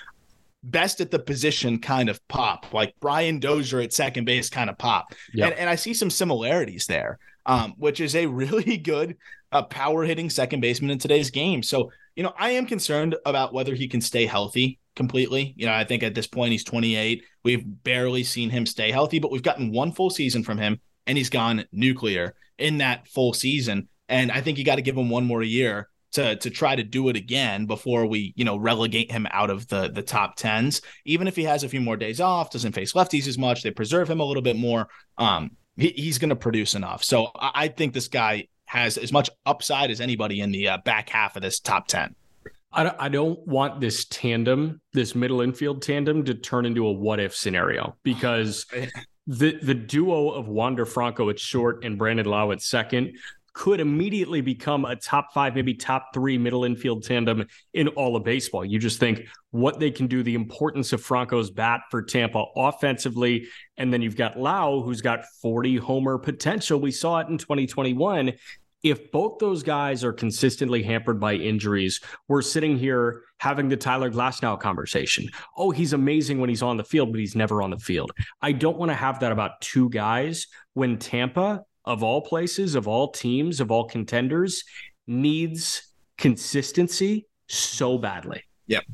[0.62, 4.76] best at the position kind of pop, like Brian Dozier at second base kind of
[4.76, 5.14] pop.
[5.34, 5.50] Yep.
[5.50, 9.16] And, and I see some similarities there, um, which is a really good
[9.52, 11.62] uh, power hitting second baseman in today's game.
[11.62, 15.54] So, you know, I am concerned about whether he can stay healthy completely.
[15.56, 17.22] You know, I think at this point he's 28.
[17.44, 21.16] We've barely seen him stay healthy, but we've gotten one full season from him and
[21.16, 23.88] he's gone nuclear in that full season.
[24.08, 26.82] And I think you got to give him one more year to to try to
[26.82, 30.80] do it again before we, you know, relegate him out of the the top 10s.
[31.04, 33.70] Even if he has a few more days off, doesn't face lefties as much, they
[33.70, 34.88] preserve him a little bit more.
[35.18, 37.04] Um he, he's going to produce enough.
[37.04, 41.10] So I, think this guy has as much upside as anybody in the uh, back
[41.10, 42.14] half of this top 10.
[42.72, 47.20] I I don't want this tandem, this middle infield tandem, to turn into a what
[47.20, 48.66] if scenario because
[49.26, 53.16] the the duo of Wander Franco at short and Brandon Lowe at second
[53.56, 58.22] could immediately become a top five, maybe top three middle infield tandem in all of
[58.22, 58.62] baseball.
[58.62, 63.46] You just think what they can do, the importance of Franco's bat for Tampa offensively.
[63.78, 66.78] And then you've got Lowe, who's got 40 homer potential.
[66.78, 68.34] We saw it in 2021
[68.90, 74.10] if both those guys are consistently hampered by injuries, we're sitting here having the Tyler
[74.10, 75.28] Glasnow conversation.
[75.56, 78.12] Oh, he's amazing when he's on the field, but he's never on the field.
[78.40, 82.86] I don't want to have that about two guys when Tampa, of all places, of
[82.86, 84.62] all teams, of all contenders,
[85.06, 88.42] needs consistency so badly.
[88.68, 88.84] Yep.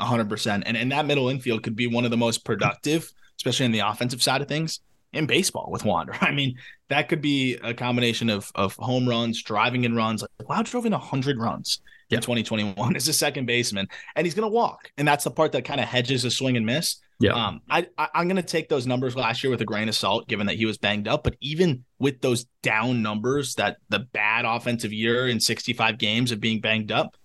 [0.00, 0.62] 100%.
[0.66, 3.80] And, and that middle infield could be one of the most productive, especially in the
[3.80, 4.80] offensive side of things
[5.12, 6.14] in baseball with Wander.
[6.20, 6.56] I mean,
[6.88, 10.22] that could be a combination of of home runs, driving in runs.
[10.22, 14.48] Like Wow drove in 100 runs in 2021 as a second baseman, and he's going
[14.48, 14.90] to walk.
[14.96, 16.96] And that's the part that kind of hedges a swing and miss.
[17.20, 17.32] Yeah.
[17.32, 19.94] Um, I, I I'm going to take those numbers last year with a grain of
[19.94, 21.22] salt, given that he was banged up.
[21.24, 26.40] But even with those down numbers, that the bad offensive year in 65 games of
[26.40, 27.16] being banged up,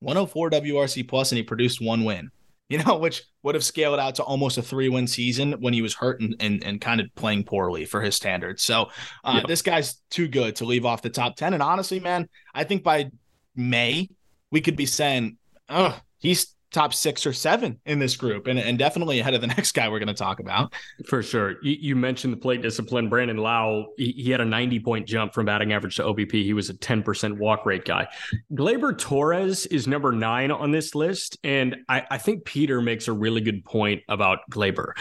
[0.00, 2.30] 104 WRC plus, and he produced one win
[2.68, 5.82] you know, which would have scaled out to almost a three win season when he
[5.82, 8.62] was hurt and, and, and kind of playing poorly for his standards.
[8.62, 8.90] So
[9.24, 9.42] uh, yeah.
[9.46, 11.54] this guy's too good to leave off the top 10.
[11.54, 13.10] And honestly, man, I think by
[13.54, 14.08] May,
[14.50, 18.78] we could be saying, oh, he's top six or seven in this group and, and
[18.78, 20.72] definitely ahead of the next guy we're going to talk about.
[21.06, 21.56] For sure.
[21.62, 23.08] You, you, mentioned the plate discipline.
[23.08, 26.32] Brandon Lowe, he, he, had a 90 point jump from batting average to OBP.
[26.32, 28.06] He was a 10% walk rate guy.
[28.52, 31.38] Gleyber Torres is number nine on this list.
[31.42, 34.92] And I, I think Peter makes a really good point about Gleyber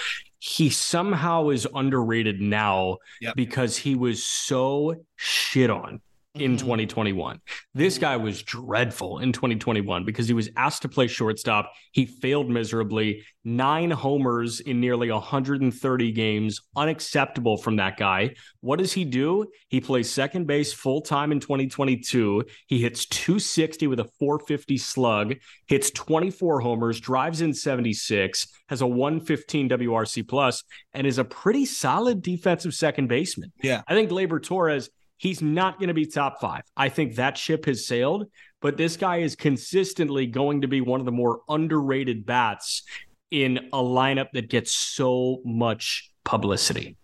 [0.47, 3.35] he somehow is underrated now yep.
[3.35, 5.99] because he was so shit on
[6.35, 6.65] in mm-hmm.
[6.65, 7.39] 2021.
[7.73, 11.71] This guy was dreadful in 2021 because he was asked to play shortstop.
[11.91, 13.23] He failed miserably.
[13.43, 16.61] Nine homers in nearly 130 games.
[16.75, 18.35] Unacceptable from that guy.
[18.61, 19.47] What does he do?
[19.69, 22.43] He plays second base full time in 2022.
[22.67, 25.35] He hits 260 with a 450 slug,
[25.67, 31.65] hits 24 homers, drives in 76, has a 115 WRC plus, and is a pretty
[31.65, 33.51] solid defensive second baseman.
[33.61, 33.81] Yeah.
[33.87, 36.63] I think Gleyber Torres he's not going to be top five.
[36.75, 38.25] I think that ship has sailed,
[38.61, 42.83] but this guy is consistently going to be one of the more underrated bats
[43.31, 46.97] in a lineup that gets so much publicity.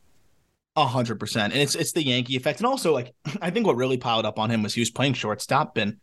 [0.77, 1.51] A hundred percent.
[1.51, 2.59] And it's it's the Yankee effect.
[2.59, 5.13] And also like I think what really piled up on him was he was playing
[5.13, 5.97] shortstop and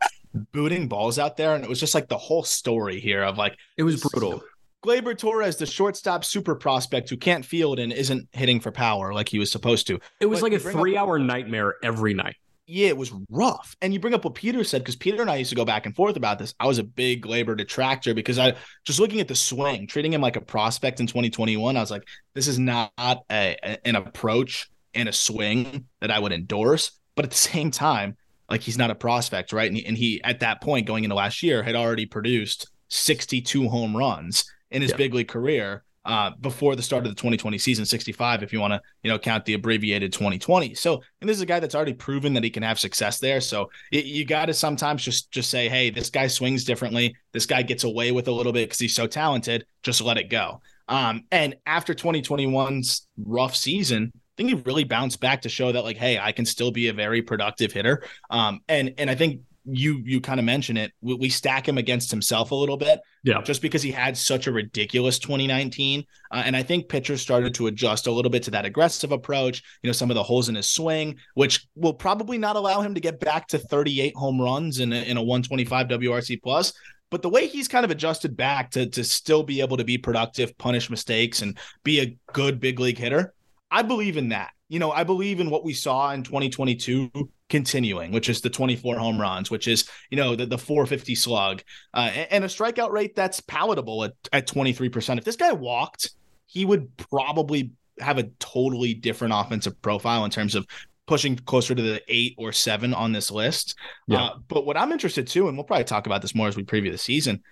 [0.53, 1.55] booting balls out there.
[1.55, 4.43] And it was just like the whole story here of like it was brutal.
[4.85, 9.29] Gleyber Torres, the shortstop super prospect who can't field and isn't hitting for power like
[9.29, 9.99] he was supposed to.
[10.21, 12.37] It was but like a three up, hour nightmare every night.
[12.67, 13.75] Yeah, it was rough.
[13.83, 15.87] And you bring up what Peter said, because Peter and I used to go back
[15.87, 16.55] and forth about this.
[16.61, 20.21] I was a big Gleyber detractor because I just looking at the swing, treating him
[20.21, 24.71] like a prospect in 2021, I was like, this is not a, a, an approach
[24.95, 26.93] and a swing that I would endorse.
[27.17, 28.17] But at the same time,
[28.49, 29.67] like he's not a prospect, right?
[29.67, 33.69] And he, and he at that point going into last year had already produced 62
[33.69, 34.97] home runs in his yeah.
[34.97, 38.73] big league career uh, before the start of the 2020 season, 65, if you want
[38.73, 40.75] to, you know, count the abbreviated 2020.
[40.75, 43.43] So, and this is a guy that's already proven that he can have success there.
[43.43, 47.15] So it, you got to sometimes just just say, hey, this guy swings differently.
[47.33, 49.67] This guy gets away with a little bit because he's so talented.
[49.83, 50.63] Just let it go.
[50.89, 55.85] Um, and after 2021's rough season, I think he really bounced back to show that,
[55.85, 58.03] like, hey, I can still be a very productive hitter.
[58.31, 60.93] Um, and and I think you you kind of mention it.
[61.01, 64.47] We, we, stack him against himself a little bit, yeah, just because he had such
[64.47, 68.51] a ridiculous 2019, uh, and I think pitchers started to adjust a little bit to
[68.53, 69.63] that aggressive approach.
[69.83, 72.95] You know, some of the holes in his swing, which will probably not allow him
[72.95, 76.73] to get back to 38 home runs in a, in a 125 WRC plus.
[77.11, 79.99] But the way he's kind of adjusted back to to still be able to be
[79.99, 83.35] productive, punish mistakes, and be a good big league hitter,
[83.71, 84.51] I believe in that.
[84.69, 87.11] You know, I believe in what we saw in 2022
[87.49, 91.63] continuing, which is the 24 home runs, which is, you know, the, the 450 slug,
[91.95, 95.19] uh, and, and, a strikeout rate that's palatable at, at 23%.
[95.19, 96.11] If this guy walked,
[96.45, 100.67] he would probably have a totally different offensive profile in terms of
[101.07, 103.75] pushing closer to the eight or seven on this list.
[104.07, 104.25] Yeah.
[104.25, 106.65] Uh, but what I'm interested too, and we'll probably talk about this more as we
[106.65, 107.43] preview the season.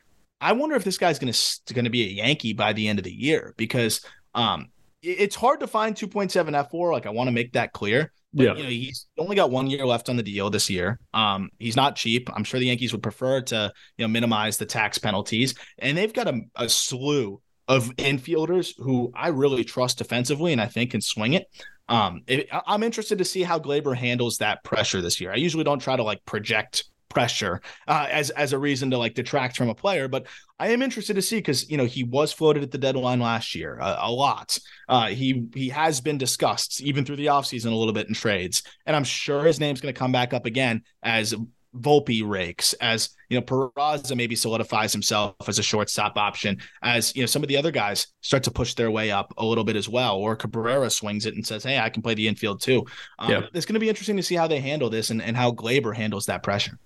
[0.40, 2.98] I wonder if this guy's going to going to be a Yankee by the end
[2.98, 4.68] of the year because um,
[5.02, 6.30] it's hard to find 2.7
[6.70, 6.92] fWAR.
[6.92, 8.12] Like I want to make that clear.
[8.32, 8.54] But, yeah.
[8.54, 10.98] You know, he's only got one year left on the deal this year.
[11.14, 12.28] Um, he's not cheap.
[12.34, 15.54] I'm sure the Yankees would prefer to, you know, minimize the tax penalties.
[15.78, 20.66] And they've got a, a slew of infielders who I really trust defensively and I
[20.66, 21.46] think can swing it.
[21.88, 25.32] Um, it, I'm interested to see how Gleyber handles that pressure this year.
[25.32, 26.84] I usually don't try to like project
[27.16, 30.06] pressure uh, as as a reason to like detract from a player.
[30.06, 30.26] But
[30.58, 33.54] I am interested to see because you know he was floated at the deadline last
[33.54, 34.58] year uh, a lot.
[34.86, 38.64] Uh, he he has been discussed even through the offseason a little bit in trades,
[38.84, 41.34] and I'm sure his name's going to come back up again as
[41.74, 47.22] Volpe rakes, as you know, Peraza maybe solidifies himself as a shortstop option, as you
[47.22, 49.76] know, some of the other guys start to push their way up a little bit
[49.76, 52.84] as well, or Cabrera swings it and says, Hey, I can play the infield too.
[53.18, 53.40] Um, yeah.
[53.54, 55.94] It's going to be interesting to see how they handle this and, and how Gleyber
[55.94, 56.78] handles that pressure.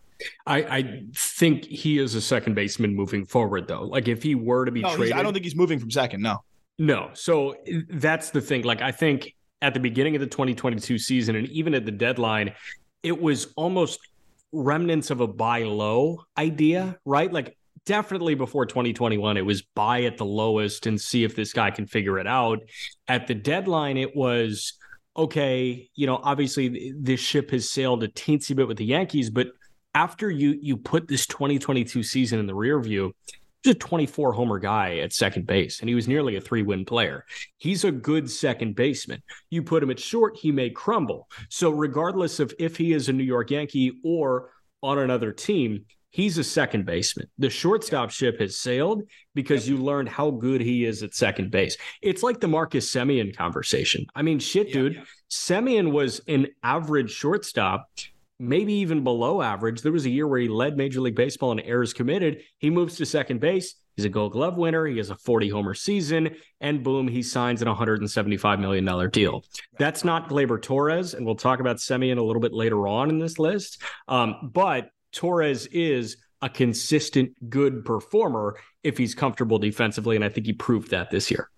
[0.46, 3.83] I, I, think he is a second baseman moving forward, though.
[3.83, 6.22] Like if he were to be no, traded, I don't think he's moving from second.
[6.22, 6.38] No,
[6.78, 7.11] no.
[7.14, 7.56] So
[7.88, 8.62] that's the thing.
[8.62, 12.54] Like I think at the beginning of the 2022 season, and even at the deadline,
[13.02, 14.00] it was almost
[14.52, 17.33] remnants of a buy low idea, right?
[17.33, 17.56] Like
[17.87, 21.87] definitely before 2021, it was buy at the lowest and see if this guy can
[21.87, 22.61] figure it out.
[23.09, 24.74] At the deadline, it was
[25.16, 25.88] okay.
[25.94, 29.48] You know, obviously this ship has sailed a teensy bit with the Yankees, but
[29.94, 33.14] after you you put this 2022 season in the rear view,
[33.62, 36.85] he's a 24 homer guy at second base, and he was nearly a three win
[36.85, 37.24] player.
[37.59, 39.22] He's a good second baseman.
[39.50, 41.29] You put him at short, he may crumble.
[41.48, 44.50] So, regardless of if he is a New York Yankee or
[44.83, 47.29] on another team, he's a second baseman.
[47.38, 49.03] The shortstop ship has sailed
[49.35, 51.76] because you learned how good he is at second base.
[52.03, 54.07] It's like the Marcus Semien conversation.
[54.14, 54.94] I mean, shit, dude.
[54.94, 55.03] Yeah.
[55.31, 57.88] Semien was an average shortstop
[58.40, 59.83] maybe even below average.
[59.83, 62.42] There was a year where he led Major League Baseball in errors committed.
[62.59, 63.74] He moves to second base.
[63.96, 64.87] He's a gold glove winner.
[64.87, 69.44] He has a 40 homer season, and boom, he signs an $175 million deal.
[69.79, 73.18] That's not Gleyber Torres, and we'll talk about Semien a little bit later on in
[73.18, 73.83] this list.
[74.09, 80.46] Um, but Torres is a consistent, good performer if he's comfortable defensively, and I think
[80.46, 81.50] he proved that this year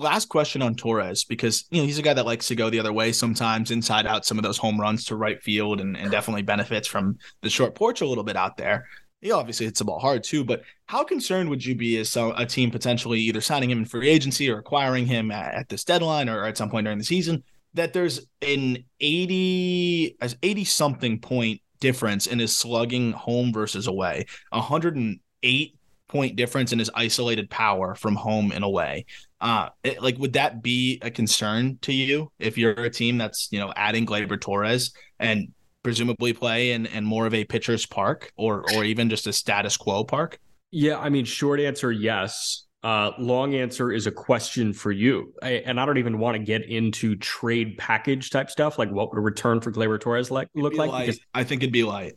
[0.00, 2.80] last question on Torres because you know he's a guy that likes to go the
[2.80, 6.10] other way sometimes, inside out some of those home runs to right field, and, and
[6.10, 8.86] definitely benefits from the short porch a little bit out there.
[9.20, 12.46] He obviously hits the ball hard too, but how concerned would you be as a
[12.46, 16.28] team potentially either signing him in free agency or acquiring him at, at this deadline
[16.28, 21.60] or at some point during the season that there's an 80 as 80 something point
[21.80, 25.79] difference in his slugging home versus away, 108
[26.10, 29.06] point difference in his isolated power from home and away.
[29.40, 33.48] Uh, it, like, would that be a concern to you if you're a team that's
[33.50, 35.48] you know adding Gleyber Torres and
[35.82, 39.76] presumably play in, in more of a pitcher's park or or even just a status
[39.76, 40.38] quo park?
[40.70, 42.66] Yeah, I mean, short answer, yes.
[42.82, 45.34] Uh, long answer is a question for you.
[45.42, 49.10] I, and I don't even want to get into trade package type stuff, like what
[49.10, 51.06] would a return for Gleyber Torres like look like?
[51.06, 52.14] Because I think it'd be light.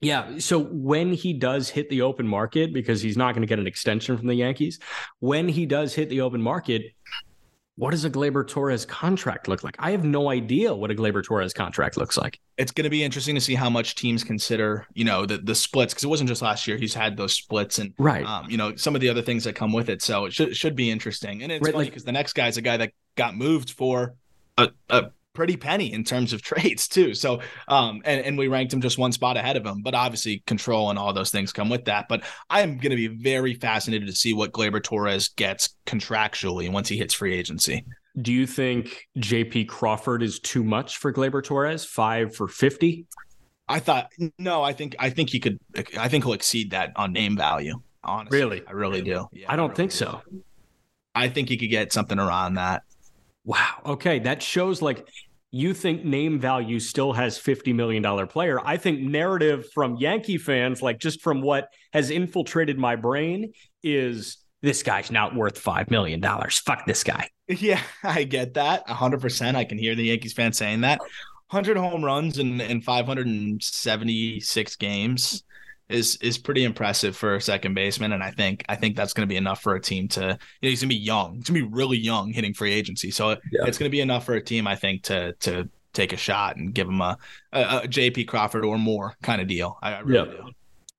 [0.00, 0.38] Yeah.
[0.38, 3.66] So when he does hit the open market, because he's not going to get an
[3.66, 4.78] extension from the Yankees,
[5.20, 6.82] when he does hit the open market,
[7.76, 9.76] what does a Gleyber Torres contract look like?
[9.78, 12.40] I have no idea what a Gleyber Torres contract looks like.
[12.56, 15.54] It's going to be interesting to see how much teams consider, you know, the the
[15.54, 16.78] splits because it wasn't just last year.
[16.78, 19.54] He's had those splits and right, um, you know, some of the other things that
[19.54, 20.00] come with it.
[20.00, 21.42] So it should should be interesting.
[21.42, 24.14] And it's right, funny because like, the next guy's a guy that got moved for
[24.56, 27.14] a, a pretty penny in terms of trades too.
[27.14, 30.42] So um and, and we ranked him just one spot ahead of him, but obviously
[30.46, 32.06] control and all those things come with that.
[32.08, 36.88] But I am gonna be very fascinated to see what Gleyber Torres gets contractually once
[36.88, 37.84] he hits free agency.
[38.20, 41.84] Do you think JP Crawford is too much for Gleyber Torres?
[41.84, 43.06] Five for fifty?
[43.68, 45.58] I thought no, I think I think he could
[45.98, 47.80] I think he'll exceed that on name value.
[48.02, 48.38] Honestly.
[48.38, 48.62] Really?
[48.66, 49.28] I really do.
[49.32, 49.96] Yeah, I don't really think do.
[49.96, 50.22] so.
[51.14, 52.82] I think he could get something around that.
[53.44, 53.80] Wow.
[53.84, 54.18] Okay.
[54.20, 55.08] That shows like
[55.50, 58.60] you think name value still has $50 million player.
[58.64, 64.38] I think narrative from Yankee fans, like just from what has infiltrated my brain, is
[64.62, 66.22] this guy's not worth $5 million.
[66.22, 67.30] Fuck this guy.
[67.48, 69.54] Yeah, I get that 100%.
[69.54, 70.98] I can hear the Yankees fans saying that.
[71.50, 75.44] 100 home runs in, in 576 games
[75.88, 79.26] is is pretty impressive for a second baseman, and I think I think that's going
[79.26, 80.20] to be enough for a team to.
[80.20, 81.36] You know, he's going to be young.
[81.36, 83.66] He's going to be really young hitting free agency, so yeah.
[83.66, 86.56] it's going to be enough for a team, I think, to to take a shot
[86.56, 87.16] and give him a,
[87.52, 89.78] a, a JP Crawford or more kind of deal.
[89.82, 90.42] I, I really yeah.
[90.42, 90.50] do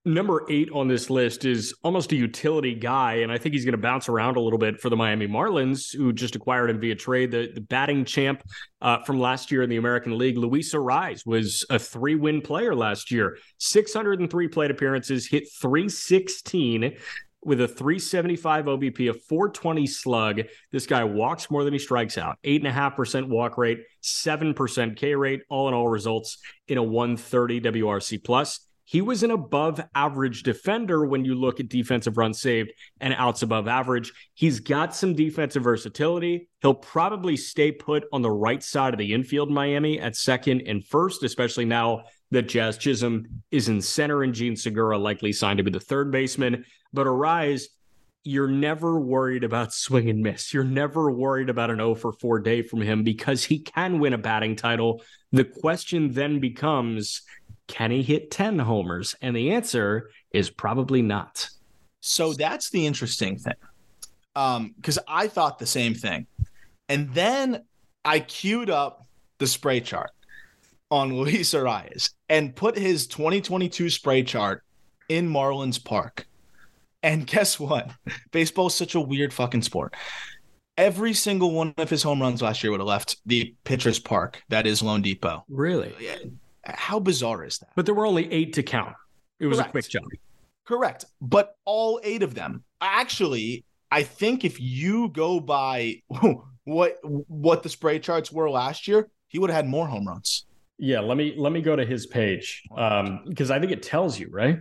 [0.07, 3.73] number eight on this list is almost a utility guy, and I think he's going
[3.73, 6.95] to bounce around a little bit for the Miami Marlins, who just acquired him via
[6.95, 7.31] trade.
[7.31, 8.43] The, the batting champ
[8.81, 12.73] uh, from last year in the American League, Luis Arraez, was a three win player
[12.73, 13.37] last year.
[13.59, 16.97] 603 plate appearances, hit 316
[17.43, 20.41] with a 375 OBP, a 420 slug.
[20.71, 22.37] This guy walks more than he strikes out.
[22.43, 28.66] 8.5% walk rate, 7% K rate, all in all results in a 130 WRC plus.
[28.89, 32.71] He was an above average defender when you look at defensive runs saved
[33.01, 34.13] and outs above average.
[34.33, 36.47] He's got some defensive versatility.
[36.61, 40.85] He'll probably stay put on the right side of the infield, Miami, at second and
[40.85, 45.65] first, especially now that Jazz Chisholm is in center and Jean Segura likely signed to
[45.65, 46.63] be the third baseman.
[46.93, 47.63] But Arraez,
[48.23, 50.53] you're never worried about swing and miss.
[50.53, 54.13] You're never worried about an 0 for 4 day from him because he can win
[54.13, 55.03] a batting title.
[55.33, 57.23] The question then becomes
[57.67, 59.15] can he hit 10 homers?
[59.21, 61.49] And the answer is probably not.
[61.99, 63.55] So that's the interesting thing.
[64.35, 66.27] Um, because I thought the same thing.
[66.89, 67.63] And then
[68.05, 69.05] I queued up
[69.39, 70.11] the spray chart
[70.89, 74.63] on Luis Arraez and put his 2022 spray chart
[75.09, 76.27] in Marlins Park.
[77.03, 77.91] And guess what?
[78.31, 79.95] Baseball is such a weird fucking sport.
[80.77, 84.43] Every single one of his home runs last year would have left the pitcher's park
[84.49, 85.43] that is loanDepot.
[85.49, 85.93] Really?
[86.75, 87.69] How bizarre is that?
[87.75, 88.95] But there were only eight to count.
[89.39, 89.69] It was Correct.
[89.69, 90.05] a quick jump.
[90.65, 91.05] Correct.
[91.21, 92.63] But all eight of them.
[92.81, 96.01] Actually, I think if you go by
[96.65, 100.45] what what the spray charts were last year, he would have had more home runs.
[100.77, 104.19] Yeah, let me let me go to his page um because I think it tells
[104.19, 104.59] you, right?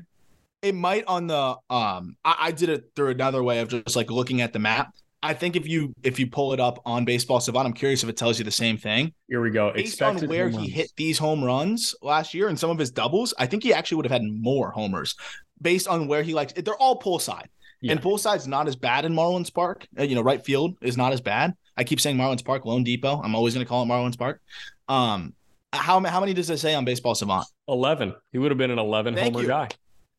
[0.63, 4.11] It might on the um I, I did it through another way of just like
[4.11, 4.95] looking at the map.
[5.27, 8.09] I think if you if you pull it up on Baseball Savant, I'm curious if
[8.09, 9.13] it tells you the same thing.
[9.29, 9.73] Here we go.
[9.73, 12.91] Based Expected on where he hit these home runs last year and some of his
[12.91, 15.17] doubles, I think he actually would have had more homers
[15.61, 16.53] based on where he likes.
[16.53, 17.49] They're all pull side,
[17.81, 17.93] yeah.
[17.93, 19.87] and pull side's not as bad in Marlins Park.
[19.99, 21.55] Uh, you know, right field is not as bad.
[21.77, 23.25] I keep saying Marlins Park, loanDepot.
[23.25, 24.41] I'm always going to call it Marlins Park.
[24.89, 25.35] Um,
[25.73, 27.47] how how many does it say on Baseball Savant?
[27.67, 28.15] Eleven.
[28.31, 29.49] He would have been an eleven Thank homer you.
[29.49, 29.69] guy.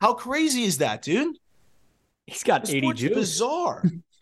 [0.02, 1.38] How crazy is that, dude?
[2.28, 3.14] He's got 80 juice.
[3.14, 3.84] Bizarre.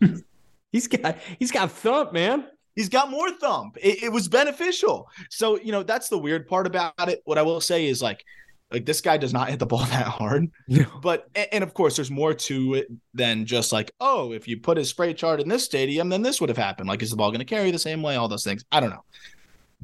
[0.72, 2.46] He's got he's got thump, man.
[2.74, 3.78] He's got more thump.
[3.80, 5.08] It, it was beneficial.
[5.30, 7.22] So you know that's the weird part about it.
[7.24, 8.24] What I will say is like
[8.70, 10.50] Like this guy does not hit the ball that hard.
[10.68, 10.84] No.
[11.02, 14.76] But and of course, there's more to it than just like, oh, if you put
[14.76, 16.88] his spray chart in this stadium, then this would have happened.
[16.88, 18.16] Like, is the ball going to carry the same way?
[18.16, 18.64] All those things.
[18.72, 19.04] I don't know.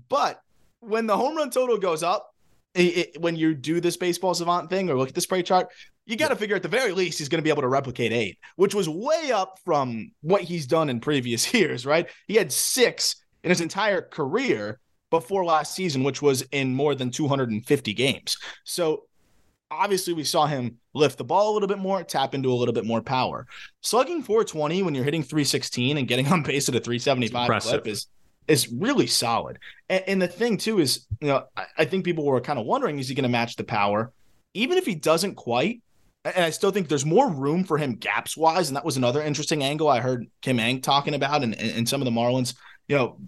[0.09, 0.42] But
[0.81, 2.32] when the home run total goes up,
[2.74, 2.80] it,
[3.14, 5.68] it, when you do this baseball savant thing or look at the spray chart,
[6.06, 8.12] you got to figure at the very least he's going to be able to replicate
[8.12, 12.08] eight, which was way up from what he's done in previous years, right?
[12.26, 14.78] He had six in his entire career
[15.11, 18.38] before last season, which was in more than 250 games.
[18.64, 19.04] So
[19.70, 22.74] obviously we saw him lift the ball a little bit more, tap into a little
[22.74, 23.46] bit more power.
[23.80, 28.06] Slugging 420 when you're hitting 316 and getting on pace at a 375 clip is
[28.49, 29.59] is really solid.
[29.88, 32.67] And, and, the thing too is, you know, I, I think people were kind of
[32.67, 34.13] wondering, is he going to match the power?
[34.55, 35.81] Even if he doesn't quite,
[36.25, 38.69] and I still think there's more room for him gaps wise.
[38.69, 42.01] And that was another interesting angle I heard Kim Ng talking about, and, and some
[42.01, 42.55] of the Marlins,
[42.88, 43.19] you know,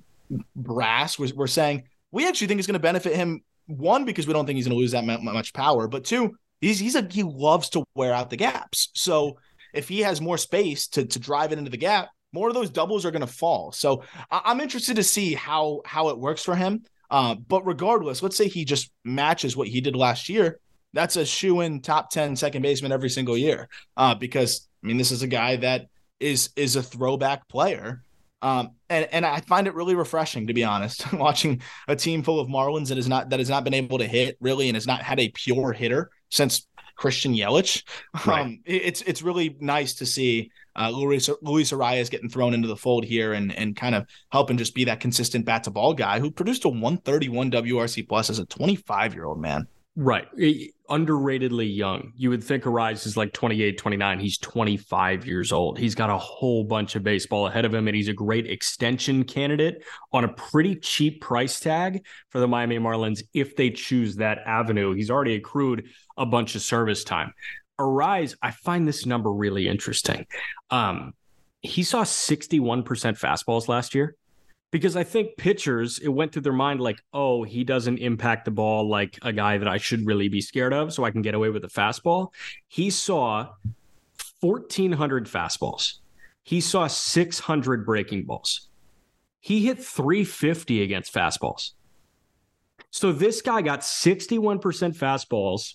[0.54, 3.42] brass was were saying we actually think it's going to benefit him.
[3.66, 6.78] One because we don't think he's going to lose that much power, but two, he's
[6.78, 8.90] he's a he loves to wear out the gaps.
[8.94, 9.38] So
[9.72, 12.68] if he has more space to to drive it into the gap, more of those
[12.68, 13.72] doubles are going to fall.
[13.72, 16.82] So I- am interested to see how how it works for him.
[17.10, 20.58] Uh, but regardless, let's say he just matches what he did last year.
[20.92, 23.68] That's a shoe in top 10 second baseman every single year.
[23.96, 25.86] Uh, because I mean, this is a guy that
[26.18, 28.02] is is a throwback player.
[28.42, 32.40] Um, and and I find it really refreshing to be honest, watching a team full
[32.40, 34.86] of Marlins that has not that has not been able to hit really and has
[34.86, 36.66] not had a pure hitter since
[36.96, 37.84] Christian Yelich.
[38.26, 38.42] Right.
[38.42, 42.76] Um, it's it's really nice to see uh, Luis Luis Arraez getting thrown into the
[42.76, 46.20] fold here and and kind of helping just be that consistent bat to ball guy
[46.20, 49.66] who produced a 131 WRC plus as a 25 year old man.
[49.96, 50.26] Right.
[50.90, 52.12] Underratedly young.
[52.16, 54.18] You would think Arraez is like 28, 29.
[54.18, 55.78] He's 25 years old.
[55.78, 59.22] He's got a whole bunch of baseball ahead of him, and he's a great extension
[59.22, 64.38] candidate on a pretty cheap price tag for the Miami Marlins if they choose that
[64.46, 64.94] avenue.
[64.94, 67.32] He's already accrued a bunch of service time.
[67.78, 70.26] Arraez, I find this number really interesting.
[70.70, 71.14] Um,
[71.60, 74.16] he saw 61% fastballs last year
[74.70, 78.50] because I think pitchers, it went through their mind like, oh, he doesn't impact the
[78.50, 81.34] ball like a guy that I should really be scared of, so I can get
[81.34, 82.32] away with the fastball.
[82.68, 83.50] He saw
[84.40, 86.00] 1,400 fastballs.
[86.42, 88.68] He saw 600 breaking balls.
[89.40, 91.72] He hit 350 against fastballs.
[92.90, 94.60] So this guy got 61%
[94.96, 95.74] fastballs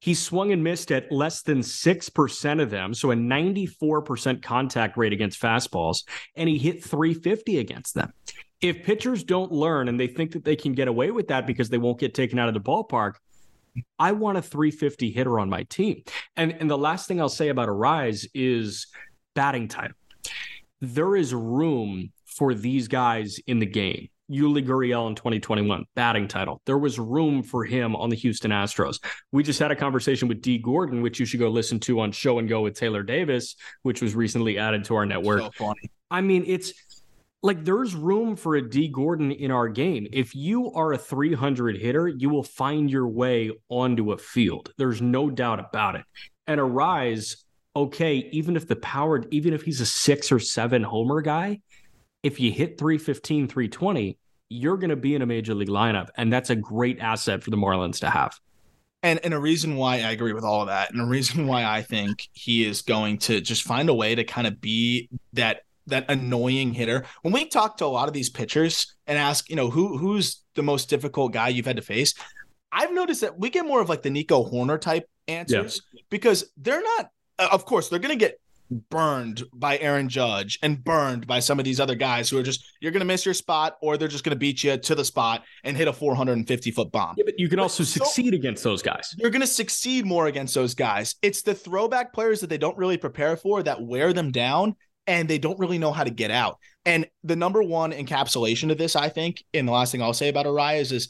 [0.00, 5.12] he swung and missed at less than 6% of them, so a 94% contact rate
[5.12, 8.12] against fastballs, and he hit 350 against them.
[8.60, 11.68] If pitchers don't learn and they think that they can get away with that because
[11.68, 13.14] they won't get taken out of the ballpark,
[13.98, 16.02] I want a 350 hitter on my team.
[16.36, 18.88] And and the last thing I'll say about Arraez is
[19.34, 19.96] batting title.
[20.80, 24.08] There is room for these guys in the game.
[24.30, 26.60] Yuli Gurriel in 2021, batting title.
[26.66, 29.02] There was room for him on the Houston Astros.
[29.32, 32.12] We just had a conversation with Dee Gordon, which you should go listen to on
[32.12, 35.54] Show and Go with Taylor Davis, which was recently added to our network.
[35.56, 35.74] So.
[36.10, 36.72] I mean, it's
[37.42, 40.06] like there's room for a Dee Gordon in our game.
[40.12, 44.72] If you are a 300 hitter, you will find your way onto a field.
[44.76, 46.04] There's no doubt about it.
[46.46, 47.36] And Arraez,
[47.74, 51.60] okay, even if the power, even if he's a six or seven homer guy,
[52.22, 54.18] if you hit 315, 320,
[54.48, 56.08] you're going to be in a major league lineup.
[56.16, 58.38] And that's a great asset for the Marlins to have.
[59.02, 61.64] And and a reason why I agree with all of that, and a reason why
[61.64, 65.62] I think he is going to just find a way to kind of be that
[65.86, 67.04] that annoying hitter.
[67.22, 70.42] When we talk to a lot of these pitchers and ask, you know, who who's
[70.54, 72.12] the most difficult guy you've had to face,
[72.72, 76.02] I've noticed that we get more of like the Nico Hoerner type answers yeah.
[76.10, 77.10] because they're not.
[77.38, 78.38] Of course, they're going to get
[78.70, 82.64] burned by Aaron Judge and burned by some of these other guys who are just
[82.80, 85.04] you're going to miss your spot or they're just going to beat you to the
[85.04, 87.14] spot and hit a 450 foot bomb.
[87.18, 89.14] Yeah, but you can but also so, succeed against those guys.
[89.18, 91.16] You're going to succeed more against those guys.
[91.22, 95.28] It's the throwback players that they don't really prepare for that wear them down and
[95.28, 96.58] they don't really know how to get out.
[96.84, 100.28] And the number one encapsulation of this, I think, and the last thing I'll say
[100.28, 101.08] about Arraez is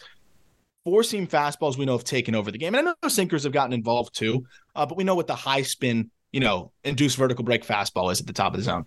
[0.84, 2.74] four seam fastballs we know have taken over the game.
[2.74, 4.44] And I know sinkers have gotten involved too,
[4.74, 8.20] uh, but we know what the high spin you know, induced vertical break fastball is
[8.20, 8.86] at the top of the zone.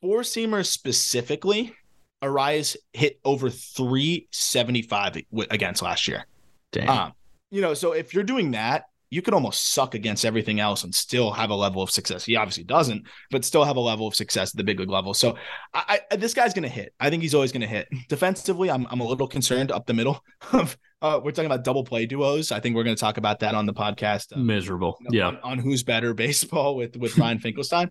[0.00, 1.74] Four seamers specifically,
[2.22, 5.18] Arraez hit over 375
[5.50, 6.26] against last year.
[6.72, 6.88] Damn.
[6.88, 7.12] Um,
[7.50, 10.94] you know, so if you're doing that, you could almost suck against everything else and
[10.94, 12.24] still have a level of success.
[12.24, 15.14] He obviously doesn't, but still have a level of success at the big league level.
[15.14, 15.36] So
[15.72, 16.92] I, I this guy's going to hit.
[17.00, 17.88] I think he's always going to hit.
[18.08, 21.84] Defensively, I'm, I'm a little concerned up the middle of uh, we're talking about double
[21.84, 22.52] play duos.
[22.52, 24.36] I think we're going to talk about that on the podcast.
[24.36, 24.98] Uh, Miserable.
[25.00, 25.38] You know, yeah.
[25.42, 27.90] On, on, who's better baseball with, with Ryan Finkelstein.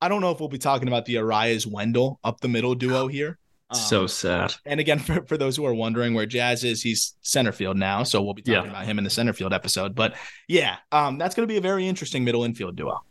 [0.00, 3.06] I don't know if we'll be talking about the Arraez Wendle up the middle duo
[3.06, 3.38] here.
[3.74, 4.54] So sad.
[4.64, 8.02] And again, for, for those who are wondering where Jazz is, he's center field now.
[8.02, 8.70] So we'll be talking Yeah.
[8.70, 9.94] about him in the center field episode.
[9.94, 10.16] But
[10.48, 13.02] yeah, um, that's going to be a very interesting middle infield duo.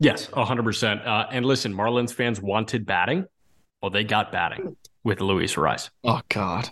[0.00, 1.06] Yes, 100%.
[1.06, 3.24] Uh, and listen, Marlins fans wanted batting.
[3.80, 5.90] Well, they got batting with Luis Arraez.
[6.04, 6.68] Oh, God.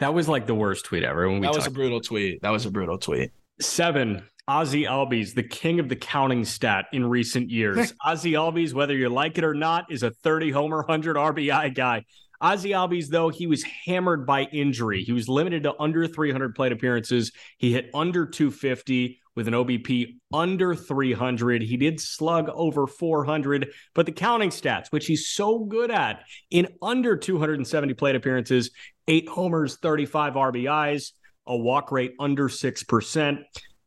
[0.00, 1.28] That was like the worst tweet ever.
[1.28, 2.42] When we That was a brutal tweet.
[2.42, 3.30] That was a brutal tweet.
[3.60, 7.92] Seven, Ozzy Albies, the king of the counting stat in recent years.
[8.06, 12.04] Ozzy Albies, whether you like it or not, is a 30 homer, 100 RBI guy.
[12.42, 15.04] Ozzy Albies, though, he was hammered by injury.
[15.04, 17.30] He was limited to under 300 plate appearances.
[17.58, 21.62] He hit under 250 with an OBP under 300.
[21.62, 26.68] He did slug over 400, but the counting stats, which he's so good at, in
[26.82, 28.70] under 270 plate appearances,
[29.08, 31.12] eight homers, 35 RBIs,
[31.46, 33.38] a walk rate under 6%.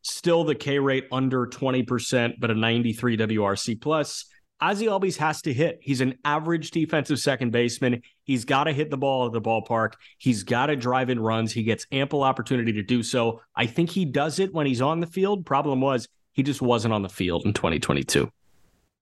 [0.02, 4.26] Still the K rate under 20%, but a 93 WRC plus.
[4.62, 5.78] Ozzy Albies has to hit.
[5.82, 8.02] He's an average defensive second baseman.
[8.24, 9.94] He's got to hit the ball at the ballpark.
[10.18, 11.52] He's got to drive in runs.
[11.52, 13.42] He gets ample opportunity to do so.
[13.54, 15.44] I think he does it when he's on the field.
[15.44, 18.30] Problem was, he just wasn't on the field in 2022.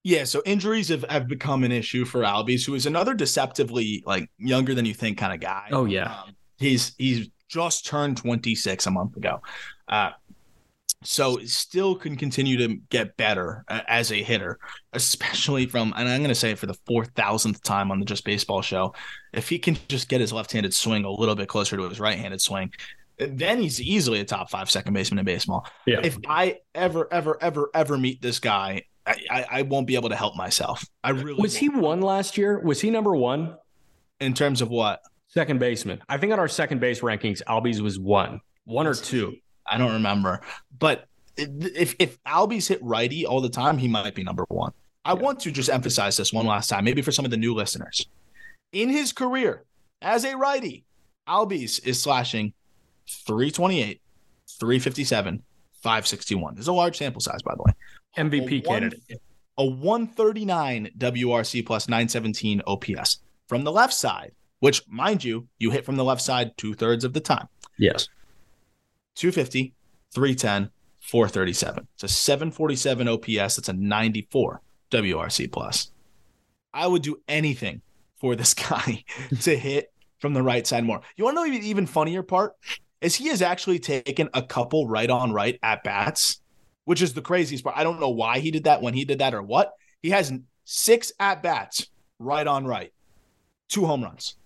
[0.02, 4.30] Yeah, so injuries have, have become an issue for Albies, who is another deceptively like
[4.38, 5.68] younger than you think kind of guy.
[5.72, 6.14] Oh, yeah.
[6.14, 9.40] Um, he's he's just turned 26 a month ago.
[9.88, 10.10] Uh,
[11.04, 14.58] so still can continue to get better uh, as a hitter,
[14.92, 18.24] especially from and I'm going to say it for the 4000th time on the Just
[18.24, 18.94] Baseball show,
[19.32, 22.40] if he can just get his left-handed swing a little bit closer to his right-handed
[22.40, 22.72] swing,
[23.18, 25.66] then he's easily a top 5 second baseman in baseball.
[25.86, 26.00] Yeah.
[26.02, 30.08] If I ever ever ever ever meet this guy, I, I, I won't be able
[30.08, 30.84] to help myself.
[31.02, 31.82] I really Was he won't.
[31.82, 32.58] one last year?
[32.60, 33.56] Was he number one?
[34.20, 35.00] in terms of what?
[35.28, 36.00] Second baseman.
[36.08, 39.34] I think on our second base rankings, Albies was one, one or two.
[39.66, 40.40] I don't remember.
[40.78, 41.06] But
[41.36, 44.72] if if Albies hit righty all the time, he might be number one.
[45.04, 47.54] I want to just emphasize this one last time, maybe for some of the new
[47.54, 48.06] listeners.
[48.72, 49.64] In his career
[50.00, 50.84] as a righty,
[51.28, 52.52] Albies is slashing
[53.26, 54.00] 328,
[54.58, 55.42] 357,
[55.82, 56.54] 561.
[56.54, 57.72] There's a large sample size, by the way.
[58.16, 59.20] MVP A one- candidate.
[59.56, 63.18] A 139 WRC plus 917 OPS.
[63.46, 67.04] From the left side, which, mind you, you hit from the left side two thirds
[67.04, 67.46] of the time.
[67.78, 68.08] Yes.
[69.16, 69.74] 250,
[70.14, 71.88] 310, 437.
[71.94, 73.56] It's a 747 OPS.
[73.56, 74.60] That's a 94
[74.90, 75.90] WRC plus.
[76.72, 77.82] I would do anything
[78.16, 79.04] for this guy
[79.42, 81.00] to hit from the right side more.
[81.16, 82.54] You want to know the even funnier part?
[83.00, 86.40] Is he has actually taken a couple right on right at bats,
[86.86, 87.76] which is the craziest part.
[87.76, 89.74] I don't know why he did that when he did that or what.
[90.00, 90.32] He has
[90.64, 91.88] six at bats
[92.18, 92.92] right on right,
[93.68, 94.36] two home runs.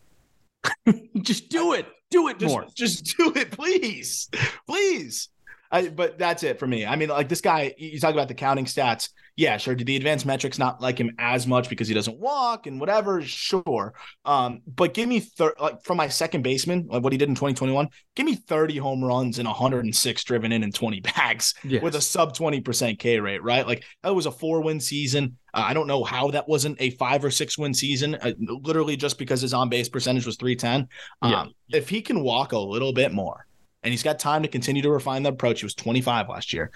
[1.23, 1.87] Just do it.
[2.11, 2.67] Do it Just, more.
[2.75, 4.29] just do it, please,
[4.67, 5.29] please.
[5.71, 6.87] I, but that's it for me.
[6.87, 9.11] I mean, like this guy, you talk about the counting stats.
[9.39, 9.77] Yeah, sure.
[9.77, 13.23] Do the advanced metrics not like him as much because he doesn't walk and whatever?
[13.23, 13.95] Sure.
[14.25, 17.37] Um, but give me thir- like from my second baseman, like what he did in
[17.37, 17.87] 2021.
[18.17, 21.85] Give me 30 home runs and 106 driven in and 20 bags Yes.
[21.85, 23.65] with a sub 20% K rate, right?
[23.65, 25.37] Like that was a four win season.
[25.55, 28.97] Uh, I don't know how that wasn't a five or six win season, uh, literally
[28.97, 30.89] just because his on base percentage was 310.
[31.23, 31.31] Um,
[31.71, 31.79] Yeah.
[31.79, 33.47] If he can walk a little bit more
[33.85, 36.73] and he's got time to continue to refine the approach, he was 25 last year.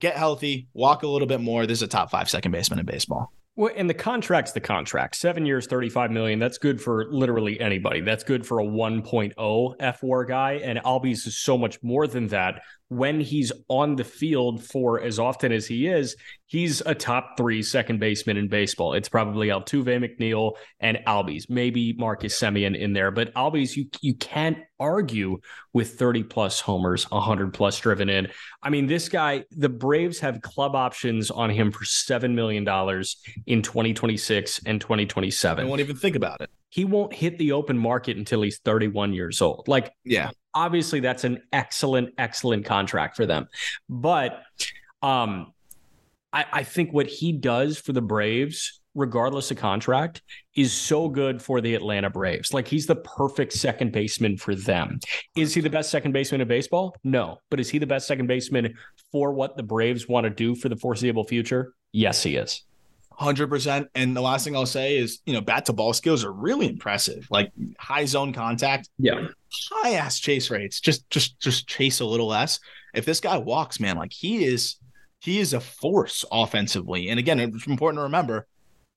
[0.00, 1.66] Get healthy, walk a little bit more.
[1.66, 3.32] This is a top five second baseman in baseball.
[3.58, 5.16] Well, and the contract's the contract.
[5.16, 6.38] Seven years, 35 million.
[6.38, 8.02] That's good for literally anybody.
[8.02, 10.60] That's good for a 1.0 fWAR guy.
[10.62, 12.60] And Albies is so much more than that.
[12.88, 16.14] When he's on the field for as often as he is,
[16.46, 18.92] he's a top three second baseman in baseball.
[18.94, 21.50] It's probably Altuve, McNeil, and Albies.
[21.50, 25.38] Maybe Marcus Semien in there, but Albies, you you can't argue
[25.72, 28.28] with 30 plus homers, 100 plus driven in.
[28.62, 32.62] I mean, this guy, the Braves have club options on him for $7 million
[33.46, 35.66] in 2026 and I 2027.
[35.68, 36.50] won't even think about it.
[36.68, 39.66] He won't hit the open market until he's 31 years old.
[39.66, 40.30] Like, Yeah.
[40.56, 43.46] Obviously, that's an excellent, excellent contract for them.
[43.88, 44.42] But
[45.02, 45.52] um,
[46.32, 50.22] I, I think what he does for the Braves, regardless of contract,
[50.56, 52.54] is so good for the Atlanta Braves.
[52.54, 54.98] Like, he's the perfect second baseman for them.
[55.36, 56.96] Is he the best second baseman in baseball?
[57.04, 57.38] No.
[57.50, 58.74] But is he the best second baseman
[59.12, 61.74] for what the Braves want to do for the foreseeable future?
[61.92, 62.62] Yes, he is.
[63.18, 63.88] Hundred percent.
[63.94, 66.68] And the last thing I'll say is, you know, bat to ball skills are really
[66.68, 67.26] impressive.
[67.30, 69.28] Like high zone contact, Yeah.
[69.72, 70.80] high ass chase rates.
[70.80, 72.60] Just, just, just chase a little less.
[72.94, 74.76] If this guy walks, man, like he is,
[75.20, 77.08] he is a force offensively.
[77.08, 78.46] And again, it's important to remember,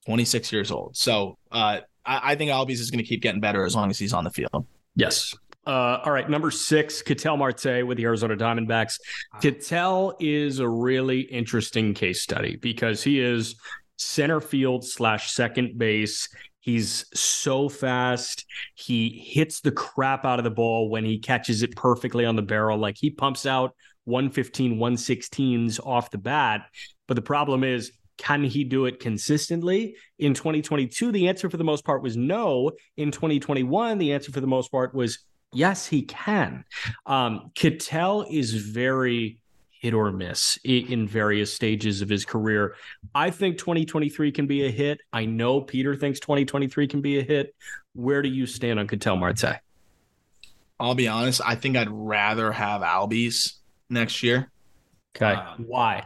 [0.06, 0.98] twenty six years old.
[0.98, 3.98] So uh, I, I think Albies is going to keep getting better as long as
[3.98, 4.66] he's on the field.
[4.96, 5.34] Yes.
[5.68, 9.00] Uh, all right, number six, Ketel Marte with the Arizona Diamondbacks.
[9.40, 13.56] Ketel is a really interesting case study because he is
[14.00, 16.30] center field slash second base.
[16.62, 18.46] He's so fast.
[18.76, 22.42] He hits the crap out of the ball when he catches it perfectly on the
[22.42, 22.78] barrel.
[22.78, 23.76] Like he pumps out
[24.06, 26.68] 115, 116s off the bat.
[27.08, 29.96] But the problem is, can he do it consistently?
[30.18, 32.72] In 2022, the answer for the most part was no.
[32.98, 35.20] In 2021, the answer for the most part was
[35.54, 36.66] yes, he can.
[37.06, 39.42] Um, Ketel is very
[39.80, 42.76] hit or miss in various stages of his career.
[43.16, 45.00] I think 2023 can be a hit.
[45.14, 47.56] I know Peter thinks 2023 can be a hit.
[47.94, 49.62] Where do you stand on Ketel Marte?
[50.82, 51.42] I'll be honest.
[51.46, 53.54] I think I'd rather have Albies
[53.90, 54.52] next year.
[55.16, 55.34] Okay.
[55.34, 56.06] Um, Why?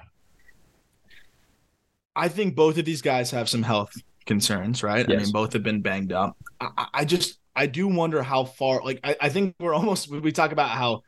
[2.16, 3.92] I think both of these guys have some health
[4.28, 5.08] concerns, right?
[5.10, 5.20] Yes.
[5.20, 6.38] I mean, both have been banged up.
[6.62, 10.32] I, I just, I do wonder how far, like, I, I think we're almost, we
[10.32, 11.02] talk about how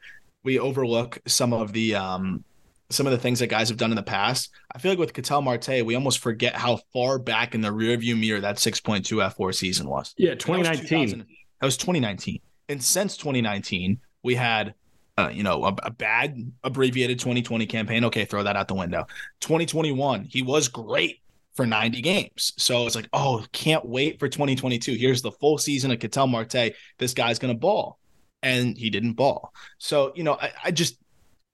[0.43, 2.43] we overlook some of the, um,
[2.89, 4.51] some of the things that guys have done in the past.
[4.73, 8.19] I feel like with Ketel Marte, we almost forget how far back in the rearview
[8.19, 10.13] mirror that 6.2 fWAR season was.
[10.17, 11.09] Yeah, 2019.
[11.09, 11.25] That was,
[11.61, 12.39] that was 2019.
[12.69, 14.75] And since 2019, we had
[15.17, 18.03] uh, you know, a, a, bad abbreviated 2020 campaign.
[18.03, 19.05] Okay, throw that out the window.
[19.39, 21.21] 2021, he was great
[21.53, 22.53] for 90 games.
[22.57, 24.93] So it's like, oh, can't wait for 2022.
[24.93, 26.73] Here's the full season of Ketel Marte.
[26.97, 27.97] This guy's going to ball.
[28.43, 29.53] And he didn't ball.
[29.79, 30.99] So, you know, I, I just,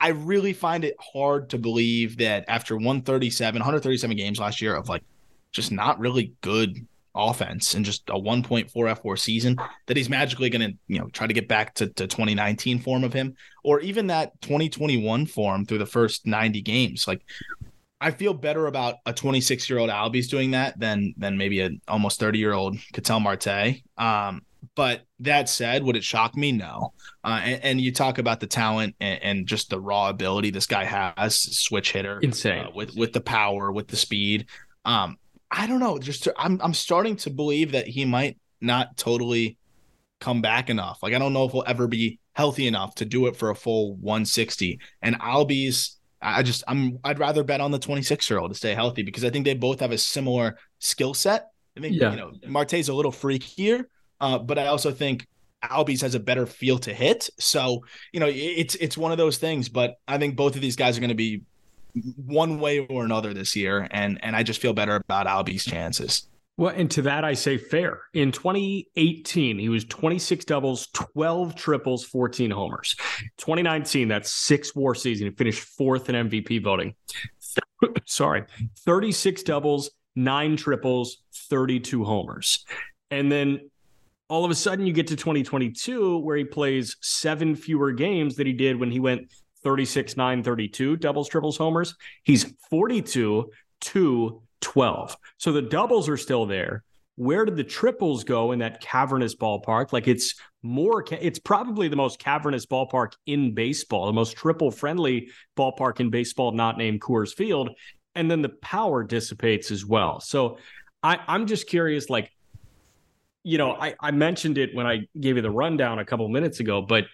[0.01, 4.89] I really find it hard to believe that after 137, 137 games last year of
[4.89, 5.03] like
[5.51, 10.71] just not really good offense and just a 1.4 fWAR season that he's magically going
[10.71, 14.07] to, you know, try to get back to, to 2019 form of him or even
[14.07, 17.07] that 2021 form through the first 90 games.
[17.07, 17.21] Like
[17.99, 21.79] I feel better about a 26 year old Albies doing that than than maybe an
[21.87, 23.83] almost 30 year old Ketel Marte.
[23.99, 24.41] Um,
[24.75, 26.51] but that said, would it shock me?
[26.51, 26.93] No.
[27.23, 30.67] Uh, and, and, you talk about the talent and, and, just the raw ability this
[30.67, 34.47] guy has, switch hitter, insane uh, with with the power, with the speed.
[34.85, 35.17] Um,
[35.49, 35.99] I don't know.
[35.99, 39.57] Just to, I'm I'm starting to believe that he might not totally
[40.19, 40.99] come back enough.
[41.03, 43.55] Like I don't know if he'll ever be healthy enough to do it for a
[43.55, 44.79] full 160.
[45.01, 48.73] And Albies, I just I'm I'd rather bet on the 26 year old to stay
[48.73, 51.47] healthy because I think they both have a similar skill set.
[51.77, 52.11] I think yeah.
[52.11, 53.85] you know Marte's a little freakier,
[54.21, 55.27] uh, but I also think
[55.63, 57.29] Albies has a better feel to hit.
[57.39, 59.67] So you know it's it's one of those things.
[59.67, 61.43] But I think both of these guys are going to be
[62.15, 66.27] one way or another this year, and and I just feel better about Albie's chances.
[66.57, 68.01] Well, and to that I say fair.
[68.13, 72.95] In 2018, he was 26 doubles, 12 triples, 14 homers.
[73.37, 75.27] 2019, that's six war season.
[75.27, 76.93] He finished fourth in MVP voting.
[78.05, 78.43] Sorry,
[78.79, 82.63] 36 doubles, nine triples, 32 homers.
[83.09, 83.70] And then
[84.31, 88.47] all of a sudden you get to 2022 where he plays seven fewer games that
[88.47, 89.29] he did when he went
[89.65, 91.95] 36, 9, 32 doubles, triples, homers.
[92.23, 93.51] He's 42,
[93.81, 95.17] 2, 12.
[95.35, 96.85] So the doubles are still there.
[97.17, 99.91] Where did the triples go in that cavernous ballpark?
[99.91, 105.29] Like it's more, it's probably the most cavernous ballpark in baseball, the most triple friendly
[105.57, 107.71] ballpark in baseball, not named Coors Field.
[108.15, 110.21] And then the power dissipates as well.
[110.21, 110.57] So
[111.03, 112.31] I, I'm just curious, like,
[113.43, 116.59] you know, I, I mentioned it when I gave you the rundown a couple minutes
[116.59, 117.05] ago, but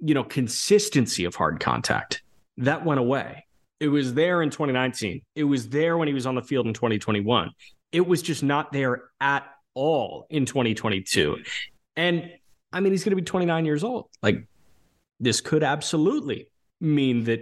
[0.00, 2.22] you know, consistency of hard contact.
[2.58, 3.46] That went away.
[3.80, 5.22] It was there in 2019.
[5.34, 7.50] It was there when he was on the field in 2021.
[7.92, 11.38] It was just not there at all in 2022.
[11.96, 12.30] And
[12.72, 14.08] I mean, he's going to be 29 years old.
[14.22, 14.46] Like,
[15.18, 16.48] this could absolutely
[16.80, 17.40] mean that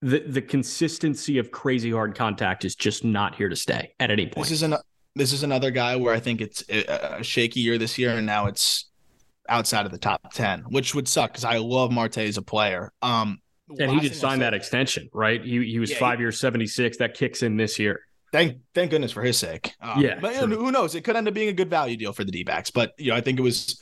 [0.00, 4.26] the the consistency of crazy hard contact is just not here to stay at any
[4.26, 4.48] point.
[4.48, 4.74] This is an
[5.14, 8.46] this is another guy where I think it's a shaky year this year, and now
[8.46, 8.90] it's
[9.48, 12.92] outside of the top 10, which would suck because I love Marte as a player.
[13.02, 13.40] Um,
[13.78, 15.42] and he did sign that extension, right?
[15.42, 16.98] He, he was yeah, five years, 76.
[16.98, 18.00] That kicks in this year.
[18.32, 19.74] Thank thank goodness for his sake.
[19.80, 20.18] Um, yeah.
[20.18, 20.94] But who knows?
[20.94, 22.70] It could end up being a good value deal for the D backs.
[22.70, 23.78] But, you know, I think it was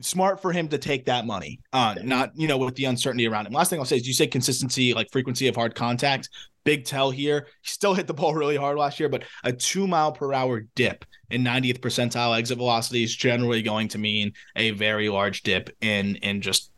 [0.00, 3.46] smart for him to take that money, uh, not, you know, with the uncertainty around
[3.46, 3.52] him.
[3.54, 6.28] Last thing I'll say is you say consistency, like frequency of hard contact.
[6.64, 7.46] Big tell here.
[7.62, 10.60] He still hit the ball really hard last year, but a two mile per hour
[10.74, 15.70] dip in 90th percentile exit velocity is generally going to mean a very large dip
[15.80, 16.70] in in just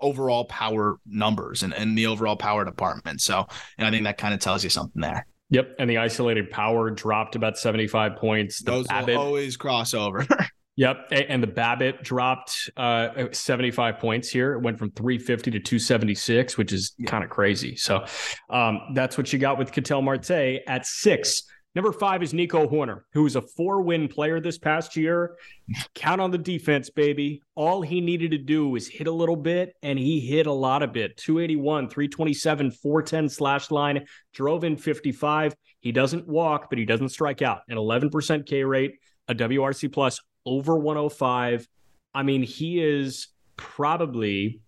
[0.00, 3.20] overall power numbers and, and the overall power department.
[3.20, 3.46] So
[3.78, 5.26] and I think that kind of tells you something there.
[5.50, 5.76] Yep.
[5.78, 8.60] And the isolated power dropped about 75 points.
[8.60, 10.26] The Those will always cross over.
[10.76, 11.08] Yep.
[11.12, 14.54] And the BABIP dropped uh, 75 points here.
[14.54, 17.08] It went from 350 to 276, which is yeah.
[17.08, 17.76] kind of crazy.
[17.76, 18.04] So
[18.50, 20.30] um, that's what you got with Ketel Marte
[20.66, 21.42] at six.
[21.76, 25.36] Number five is Nico Hoerner, who was a four win player this past year.
[25.94, 27.42] Count on the defense, baby.
[27.56, 30.84] All he needed to do was hit a little bit, and he hit a lot
[30.84, 31.16] of bit.
[31.16, 35.56] 281, 327, 410 slash line, drove in 55.
[35.80, 37.62] He doesn't walk, but he doesn't strike out.
[37.68, 38.94] An 11% K rate,
[39.26, 41.68] a WRC plus over 105.
[42.14, 44.60] I mean, he is probably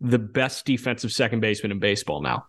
[0.00, 2.46] the best defensive second baseman in baseball now.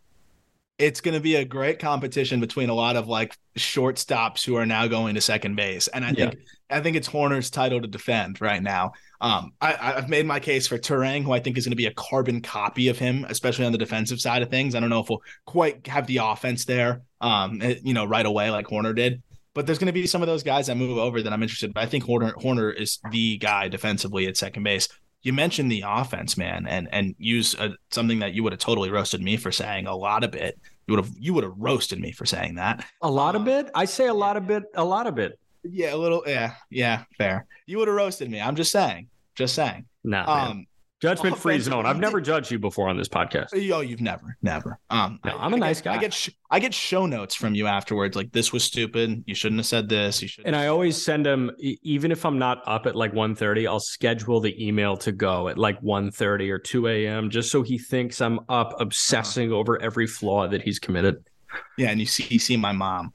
[0.78, 4.66] It's going to be a great competition between a lot of like shortstops who are
[4.66, 6.36] now going to second base, and I think.
[6.70, 8.94] I think it's Hoerner's title to defend right now.
[9.22, 11.86] Um, I, have made my case for Turang, who I think is going to be
[11.86, 14.74] a carbon copy of him, especially on the defensive side of things.
[14.74, 18.26] I don't know if we'll quite have the offense there, um, eh, you know, right
[18.26, 19.22] away like Hoerner did.
[19.56, 21.74] But there's going to be some of those guys that move over that I'm interested.
[21.74, 24.88] But I think Horner Hoerner is the guy defensively at second base
[25.26, 28.92] you mentioned the offense, man, and and use a, something that you would have totally
[28.92, 30.60] roasted me for saying a lot of it.
[30.86, 32.86] You would have you would have roasted me for saying that.
[33.02, 33.72] A lot um, of it.
[33.74, 34.64] I say a lot of it.
[34.76, 35.40] A lot of it.
[35.64, 36.24] Yeah, a little.
[36.28, 37.48] Yeah, yeah, fair.
[37.66, 38.40] You would have roasted me.
[38.40, 39.08] I'm just saying.
[39.34, 39.86] Just saying.
[40.04, 40.24] No.
[40.28, 40.68] Um,
[41.06, 41.86] Judgment free zone.
[41.86, 43.50] I've never judged you before on this podcast.
[43.54, 44.80] Yo, you've never, never.
[44.90, 45.96] Um, no, I'm a nice guy.
[45.96, 48.16] I get sh- I get show notes from you afterwards.
[48.16, 49.24] Like this was stupid.
[49.28, 50.22] You shouldn't have said this.
[50.22, 50.46] You should.
[50.46, 54.40] And I always send them, even if I'm not up at like 1:30, I'll schedule
[54.40, 57.30] the email to go at like 1:30 or 2 a.m.
[57.30, 59.60] just so he thinks I'm up obsessing uh-huh.
[59.60, 61.24] over every flaw that he's committed.
[61.78, 63.12] Yeah, and you see you see my mom.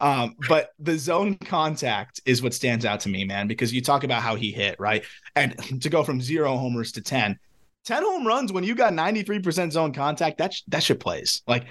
[0.00, 4.04] Um, but the zone contact is what stands out to me, man, because you talk
[4.04, 5.04] about how he hit, right?
[5.36, 7.38] And to go from zero homers to 10,
[7.84, 11.42] 10 home runs when you got 93% zone contact, that, sh- that shit plays.
[11.46, 11.66] Like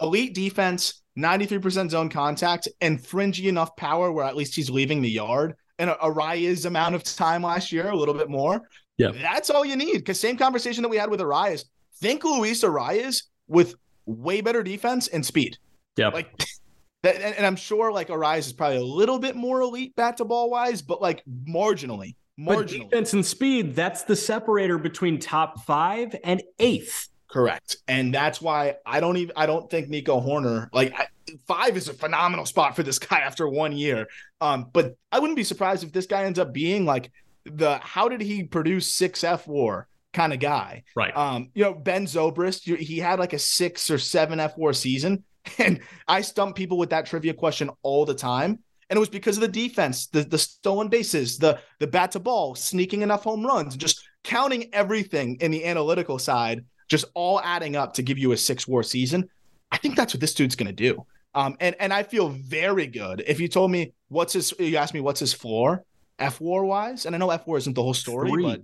[0.00, 5.10] elite defense, 93% zone contact, and fringy enough power where at least he's leaving the
[5.10, 5.54] yard.
[5.78, 8.62] And Arraez's amount of time last year, a little bit more.
[8.96, 9.10] Yeah.
[9.10, 9.98] That's all you need.
[9.98, 11.64] Because same conversation that we had with Arraez.
[11.96, 13.74] Think Luis Arraez with
[14.06, 15.58] way better defense and speed.
[15.96, 16.08] Yeah.
[16.08, 16.44] Like
[17.02, 20.24] that, and, I'm sure like Arraez is probably a little bit more elite bat to
[20.24, 22.16] ball wise, but like marginally.
[22.38, 22.56] Marginally.
[22.56, 27.08] But defense and speed, that's the separator between top five and eighth.
[27.30, 27.76] Correct.
[27.88, 31.08] And that's why I don't even I don't think Nico Hoerner like I,
[31.46, 34.06] five is a phenomenal spot for this guy after one year.
[34.40, 37.10] Um, but I wouldn't be surprised if this guy ends up being like
[37.44, 39.84] the how did he produce six fWAR
[40.14, 40.84] kind of guy.
[40.96, 41.14] Right.
[41.14, 45.24] Um, you know, Ben Zobrist, he had like a six or seven fWAR season.
[45.58, 48.60] And I stump people with that trivia question all the time.
[48.88, 52.18] And it was because of the defense, the, the stolen bases, the the bat to
[52.20, 57.76] ball, sneaking enough home runs, just counting everything in the analytical side, just all adding
[57.76, 59.28] up to give you a six war season.
[59.70, 61.04] I think that's what this dude's gonna do.
[61.34, 63.22] Um, and and I feel very good.
[63.26, 65.84] If you told me what's his, you asked me what's his floor,
[66.18, 68.44] fWAR wise, and I know fWAR isn't the whole story, Three.
[68.44, 68.62] but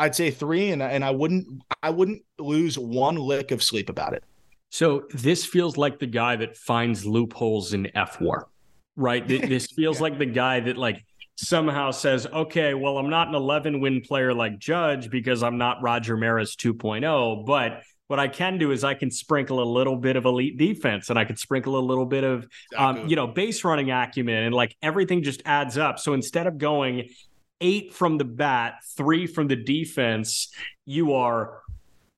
[0.00, 4.14] I'd say three, and and I wouldn't I wouldn't lose one lick of sleep about
[4.14, 4.24] it.
[4.70, 8.44] So this feels like the guy that finds loopholes in fWAR,
[8.96, 9.26] right?
[9.26, 10.02] This feels yeah.
[10.02, 11.04] like the guy that like
[11.36, 15.82] somehow says, okay, well, I'm not an 11 win player like Judge because I'm not
[15.82, 20.16] Roger Maris 2.0, but what I can do is I can sprinkle a little bit
[20.16, 22.46] of elite defense and I can sprinkle a little bit of,
[22.76, 25.98] um, you know, base running acumen and like everything just adds up.
[25.98, 27.10] So instead of going
[27.60, 30.52] eight from the bat, three from the defense,
[30.86, 31.60] you are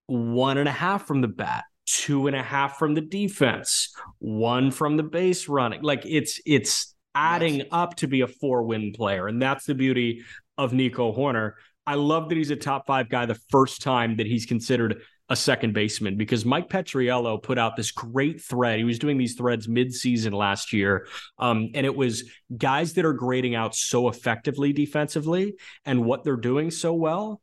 [0.06, 4.70] one and a half from the bat, two and a half from the defense, one
[4.70, 5.82] from the base running.
[5.82, 7.66] Like it's it's adding nice.
[7.70, 10.22] up to be a four win player, and that's the beauty
[10.58, 11.52] of Nico Hoerner
[11.86, 15.36] I love that he's a top five guy the first time that he's considered a
[15.36, 18.78] second baseman because Mike Petriello put out this great thread.
[18.78, 21.06] He was doing these threads mid-season last year,
[21.38, 22.24] um, and it was
[22.56, 25.54] guys that are grading out so effectively defensively
[25.84, 27.40] and what they're doing so well.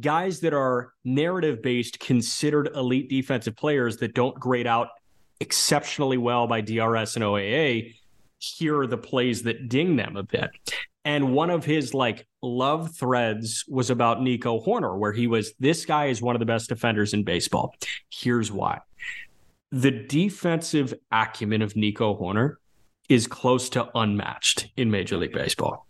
[0.00, 4.88] Guys that are narrative based, considered elite defensive players that don't grade out
[5.40, 7.94] exceptionally well by DRS and OAA.
[8.38, 10.50] Here are the plays that ding them a bit.
[11.04, 15.84] And one of his like love threads was about Nico Hoerner, where he was, this
[15.84, 17.74] guy is one of the best defenders in baseball.
[18.10, 18.80] Here's why.
[19.70, 22.56] The defensive acumen of Nico Hoerner
[23.08, 25.86] is close to unmatched in Major League Baseball.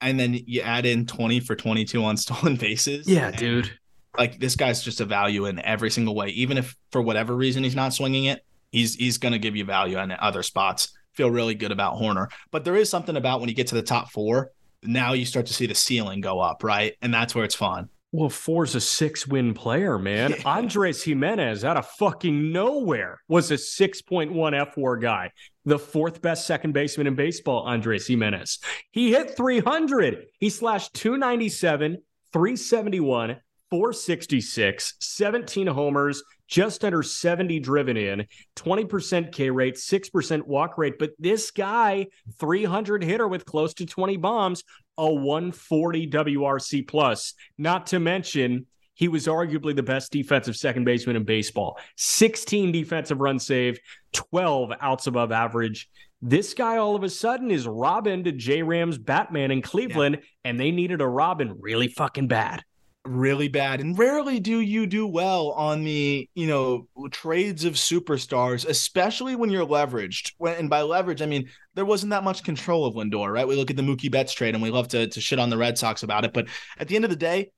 [0.00, 3.06] And then you add in 20 for 22 on stolen bases.
[3.06, 3.70] Yeah, dude.
[4.16, 6.28] Like this guy's just a value in every single way.
[6.28, 8.42] Even if for whatever reason he's not swinging it,
[8.72, 12.28] he's he's going to give you value in other spots feel really good about Hoerner.
[12.50, 14.52] But there is something about when you get to the top four,
[14.82, 16.94] now you start to see the ceiling go up, right?
[17.02, 17.88] And that's where it's fun.
[18.12, 20.34] Well, four's a six win player, man.
[20.44, 25.32] Andres Gimenez out of fucking nowhere was a 6.1 fWAR guy,
[25.64, 28.58] the fourth best second baseman in baseball, Andres Gimenez.
[28.90, 30.26] He hit 300.
[30.38, 31.98] He slashed 297,
[32.32, 33.36] 371,
[33.70, 38.26] 466, 17 homers, just under 70 driven in,
[38.56, 40.98] 20% K rate, 6% walk rate.
[40.98, 42.06] But this guy,
[42.38, 44.62] 300 hitter with close to 20 bombs,
[44.98, 47.34] a 140 WRC plus.
[47.58, 51.78] Not to mention, he was arguably the best defensive second baseman in baseball.
[51.96, 53.78] 16 defensive run save,
[54.12, 55.88] 12 outs above average,
[56.22, 60.26] This guy all of a sudden is Robin to J Rams Batman in Cleveland, yeah.
[60.44, 62.64] and they needed a Robin really fucking bad
[63.08, 68.66] really bad and rarely do you do well on the you know trades of superstars
[68.66, 72.94] especially when you're leveraged and by leverage i mean there wasn't that much control of
[72.94, 75.38] lindor right we look at the mookie betts trade and we love to, to shit
[75.38, 76.46] on the red sox about it but
[76.78, 77.50] at the end of the day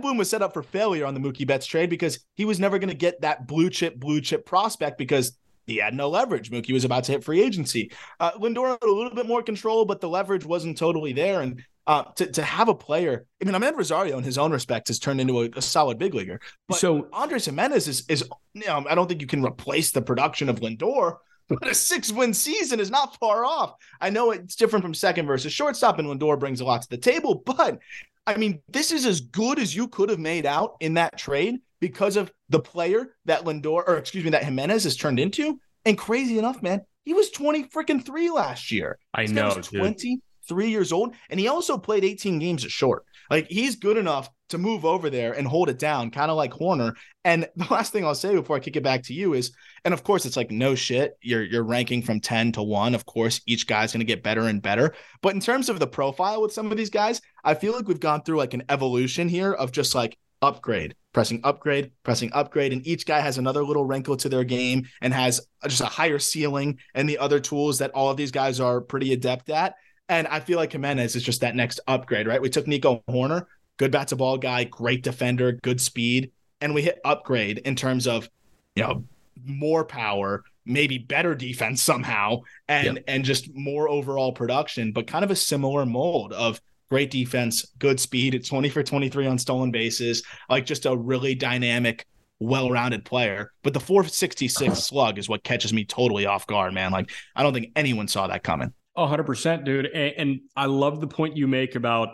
[0.00, 2.78] Bloom was set up for failure on the Mookie Betts trade because he was never
[2.78, 6.50] going to get that blue chip, blue chip prospect because he had no leverage.
[6.50, 7.90] Mookie was about to hit free agency.
[8.20, 11.40] Uh, Lindor had a little bit more control, but the leverage wasn't totally there.
[11.40, 14.88] And uh, to, to have a player, I mean, Amed Rosario, in his own respect,
[14.88, 16.40] has turned into a, a solid big leaguer.
[16.68, 18.24] But so Andres Gimenez is, is,
[18.54, 21.18] you know, I don't think you can replace the production of Lindor,
[21.48, 23.74] but a six win season is not far off.
[24.00, 26.98] I know it's different from second versus shortstop, and Lindor brings a lot to the
[26.98, 27.78] table, but
[28.26, 31.60] I mean, this is as good as you could have made out in that trade
[31.80, 35.60] because of the player that Lindor, or excuse me, that Jimenez has turned into.
[35.84, 38.98] And crazy enough, man, he was 20 freaking three last year.
[39.14, 43.04] I this know, 20, three years old, and he also played 18 games at short.
[43.30, 46.52] Like he's good enough to move over there and hold it down, kind of like
[46.52, 46.94] Hoerner.
[47.24, 49.52] And the last thing I'll say before I kick it back to you is,
[49.84, 51.16] and of course, it's like no shit.
[51.20, 52.94] You're you're ranking from 10 to one.
[52.94, 54.94] Of course, each guy's gonna get better and better.
[55.22, 58.00] But in terms of the profile with some of these guys, I feel like we've
[58.00, 62.72] gone through like an evolution here of just like upgrade, pressing upgrade, pressing upgrade.
[62.72, 66.18] And each guy has another little wrinkle to their game and has just a higher
[66.18, 69.74] ceiling and the other tools that all of these guys are pretty adept at.
[70.08, 72.40] And I feel like Gimenez is just that next upgrade, right?
[72.40, 73.46] We took Nico Hoerner,
[73.76, 76.30] good bat to ball guy, great defender, good speed,
[76.60, 78.28] and we hit upgrade in terms of,
[78.76, 79.04] you know,
[79.44, 85.30] more power, maybe better defense somehow, and and just more overall production, but kind of
[85.30, 88.34] a similar mold of great defense, good speed.
[88.34, 92.06] It's 20 for 23 on stolen bases, like just a really dynamic,
[92.38, 93.50] well-rounded player.
[93.62, 96.92] But the 466 slug is what catches me totally off guard, man.
[96.92, 98.72] Like I don't think anyone saw that coming.
[98.96, 99.86] 100%, dude.
[99.86, 102.08] And, and, I love the point you make about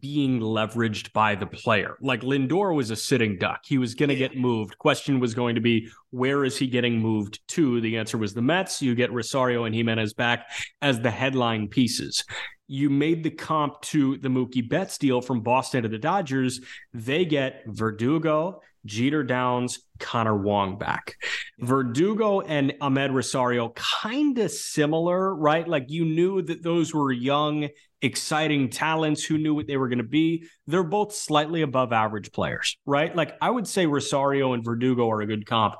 [0.00, 1.96] being leveraged by the player.
[2.00, 3.60] Like Lindor was a sitting duck.
[3.64, 4.78] He was going to get moved.
[4.78, 7.80] Question was going to be, where is he getting moved to?
[7.80, 8.80] The answer was the Mets.
[8.80, 10.50] You get Rosario and Gimenez back
[10.80, 12.24] as the headline pieces.
[12.66, 16.60] You made the comp to the Mookie Betts deal from Boston to the Dodgers.
[16.94, 21.16] They get Verdugo, Jeter Downs, Connor Wong back.
[21.58, 25.66] Verdugo and Amed Rosario kind of similar, right?
[25.66, 27.68] Like you knew that those were young,
[28.02, 30.44] exciting talents who knew what they were going to be.
[30.66, 33.14] They're both slightly above average players, right?
[33.14, 35.76] Like I would say Rosario and Verdugo are a good comp.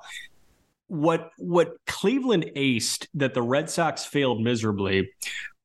[0.87, 5.11] What what Cleveland aced that the Red Sox failed miserably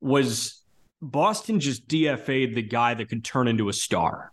[0.02, 0.64] was
[1.02, 4.32] Boston just DFA'd the guy that could turn into a star.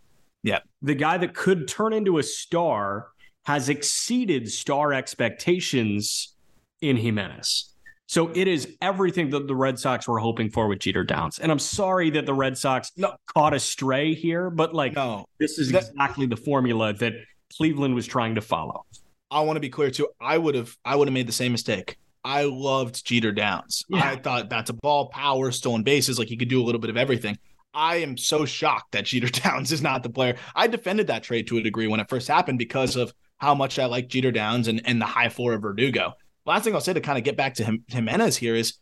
[0.87, 3.09] The guy that could turn into a star
[3.45, 6.37] has exceeded star expectations
[6.81, 7.75] in Gimenez.
[8.07, 11.41] So it is everything that the Red Sox were hoping for with Jeter Downs.
[11.41, 13.17] And I'm sorry that the Red Sox no.
[13.27, 15.27] caught a stray here, but like no.
[15.41, 17.15] this is that, exactly the formula that
[17.57, 18.87] Cleveland was trying to follow.
[19.29, 20.07] I want to be clear too.
[20.21, 21.99] I would have I would have made the same mistake.
[22.25, 23.85] I loved Jeter Downs.
[23.89, 24.09] Yeah.
[24.09, 26.91] I thought that's a ball, power, stolen bases, like he could do a little bit
[26.91, 27.39] of everything.
[27.77, 30.37] I am so shocked that Jeter Downs is not the player.
[30.55, 33.79] I defended that trade to a degree when it first happened because of how much
[33.79, 36.15] I like Jeter Downs and, and the high floor of Verdugo.
[36.47, 38.79] Last thing I'll say to kind of get back to him, Gimenez here is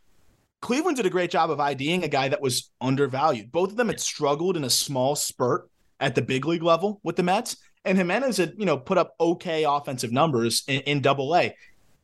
[0.61, 3.51] Cleveland did a great job of IDing a guy that was undervalued.
[3.51, 5.69] Both of them had struggled in a small spurt
[5.99, 9.15] at the big league level with the Mets, and Gimenez had you know put up
[9.21, 11.55] okay offensive numbers in, in Double A.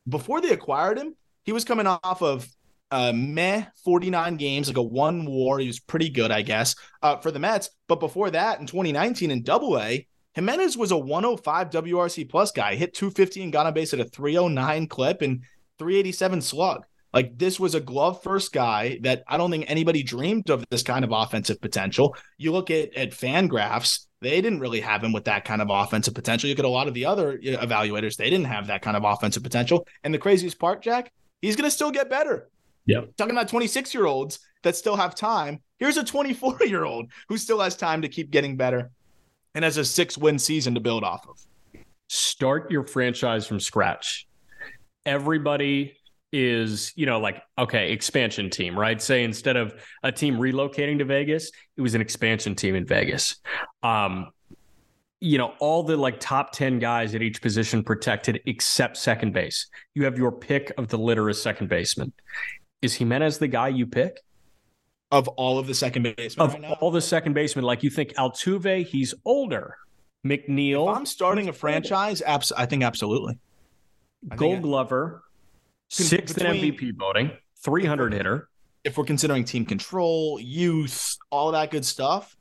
[0.09, 1.15] Before they acquired him,
[1.45, 2.49] he was coming off of
[2.91, 5.59] uh, meh 49 games, like a one war.
[5.59, 7.71] He was pretty good, I guess, uh, for the Mets.
[7.89, 12.75] But before that, in 2019 in double A, Gimenez was a 105 WRC plus guy,
[12.77, 15.43] hit 250 and got on base at a 309 clip and
[15.79, 16.85] 387 slug.
[17.13, 20.85] Like this was a glove first guy that I don't think anybody dreamed of this
[20.85, 22.17] kind of offensive potential.
[22.39, 26.15] You look at at FanGraphs, they didn't really have him with that kind of offensive
[26.15, 26.49] potential.
[26.49, 29.03] You look at a lot of the other evaluators, they didn't have that kind of
[29.05, 29.89] offensive potential.
[30.05, 31.13] And the craziest part, Jack,
[31.43, 32.49] he's going to still get better.
[32.87, 33.03] Yeah.
[33.17, 35.61] Talking about 26 year olds that still have time.
[35.79, 38.91] Here's a 24 year old who still has time to keep getting better
[39.55, 41.39] and has a six win season to build off of.
[42.09, 44.27] Start your franchise from scratch.
[45.07, 45.97] Everybody
[46.33, 49.01] is, you know, like, okay, expansion team, right?
[49.01, 53.37] Say instead of a team relocating to Vegas, it was an expansion team in Vegas.
[53.83, 54.31] Um,
[55.21, 59.69] you know, all the like top 10 guys at each position protected except second base.
[59.95, 62.13] You have your pick of the litter as second baseman.
[62.83, 64.21] Is Gimenez the guy you pick?
[65.13, 68.15] Of all of the second basemen, of right all the second basemen, like you think
[68.15, 69.77] Altuve, he's older.
[70.25, 70.89] McNeil.
[70.89, 73.37] If I'm starting a franchise, abs- I think absolutely.
[74.31, 75.25] I Gold think Glover,
[75.89, 77.33] sixth between, in MVP voting,
[77.65, 78.49] 300 hitter.
[78.85, 82.37] if we're considering team control, youth, all that good stuff,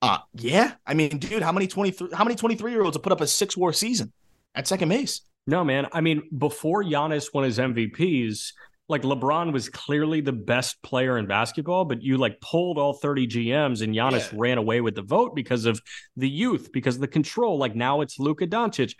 [0.00, 0.74] uh yeah.
[0.86, 3.26] I mean, dude, how many 23 how many 23 year olds have put up a
[3.26, 4.12] six war season
[4.54, 5.22] at second base?
[5.48, 5.88] No, man.
[5.92, 8.52] I mean, before Giannis won his MVPs,
[8.88, 13.28] like LeBron was clearly the best player in basketball, but you like pulled all 30
[13.28, 14.38] GMs and Giannis yeah.
[14.38, 15.80] ran away with the vote because of
[16.16, 17.58] the youth, because of the control.
[17.58, 18.94] Like now it's Luka Doncic.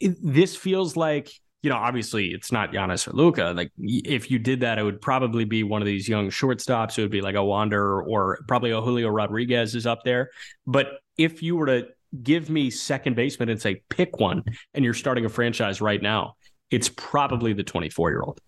[0.00, 1.30] It, this feels like
[1.62, 3.52] you know, obviously it's not Giannis or Luka.
[3.56, 6.96] Like if you did that, it would probably be one of these young shortstops.
[6.98, 10.30] It would be like a Wander or probably a Julio Rodriguez is up there.
[10.66, 11.88] But if you were to
[12.22, 16.36] give me second baseman and say pick one, and you're starting a franchise right now,
[16.70, 18.40] it's probably the 24 year old.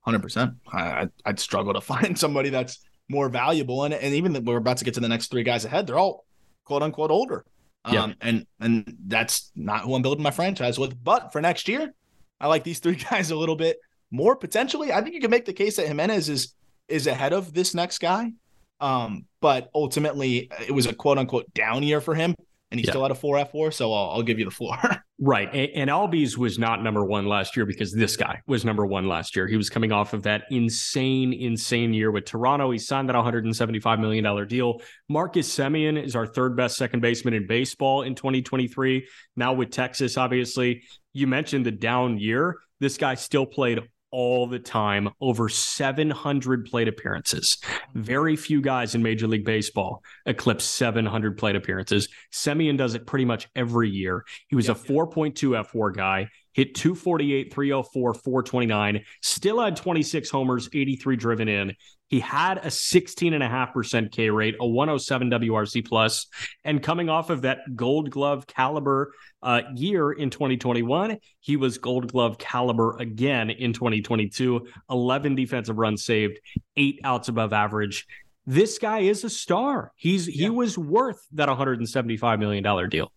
[0.00, 0.54] Hundred percent.
[0.72, 2.78] I, I'd struggle to find somebody that's
[3.08, 5.86] more valuable, and and even we're about to get to the next three guys ahead.
[5.86, 6.24] They're all
[6.64, 7.44] quote unquote older.
[7.90, 8.04] Yeah.
[8.04, 11.02] Um, and and that's not who I'm building my franchise with.
[11.02, 11.92] But for next year,
[12.40, 13.78] I like these three guys a little bit
[14.10, 14.92] more potentially.
[14.92, 16.54] I think you can make the case that Giménez is
[16.88, 18.32] is ahead of this next guy.
[18.80, 22.34] Um, but ultimately, it was a quote unquote down year for him,
[22.70, 22.92] and he yeah.
[22.92, 23.72] still had a four fWAR.
[23.72, 24.76] So I'll, I'll give you the floor.
[25.20, 28.84] right, and, and Albies was not number one last year because this guy was number
[28.84, 29.46] one last year.
[29.46, 32.70] He was coming off of that insane, insane year with Toronto.
[32.70, 34.80] He signed that 175 million dollar deal.
[35.08, 39.06] Marcus Semien is our third best second baseman in baseball in 2023.
[39.36, 42.58] Now with Texas, obviously you mentioned the down year.
[42.80, 43.80] This guy still played
[44.10, 47.58] all the time, over 700 plate appearances.
[47.62, 48.02] Mm-hmm.
[48.02, 52.08] Very few guys in Major League Baseball eclipse 700 plate appearances.
[52.32, 54.24] Semien does it pretty much every year.
[54.48, 56.28] He was a 4.2 fWAR guy
[56.58, 61.72] hit 248, 304, 429, still had 26 homers, 83 driven in.
[62.08, 66.26] He had a 16.5% K rate, a 107 WRC plus,
[66.64, 72.10] and coming off of that gold glove caliber uh, year in 2021, he was gold
[72.10, 74.66] glove caliber again in 2022.
[74.90, 76.40] 11 defensive runs saved,
[76.76, 78.04] eight outs above average.
[78.46, 79.92] This guy is a star.
[79.94, 80.48] He's yeah.
[80.48, 83.12] he was worth that 175 million dollar deal.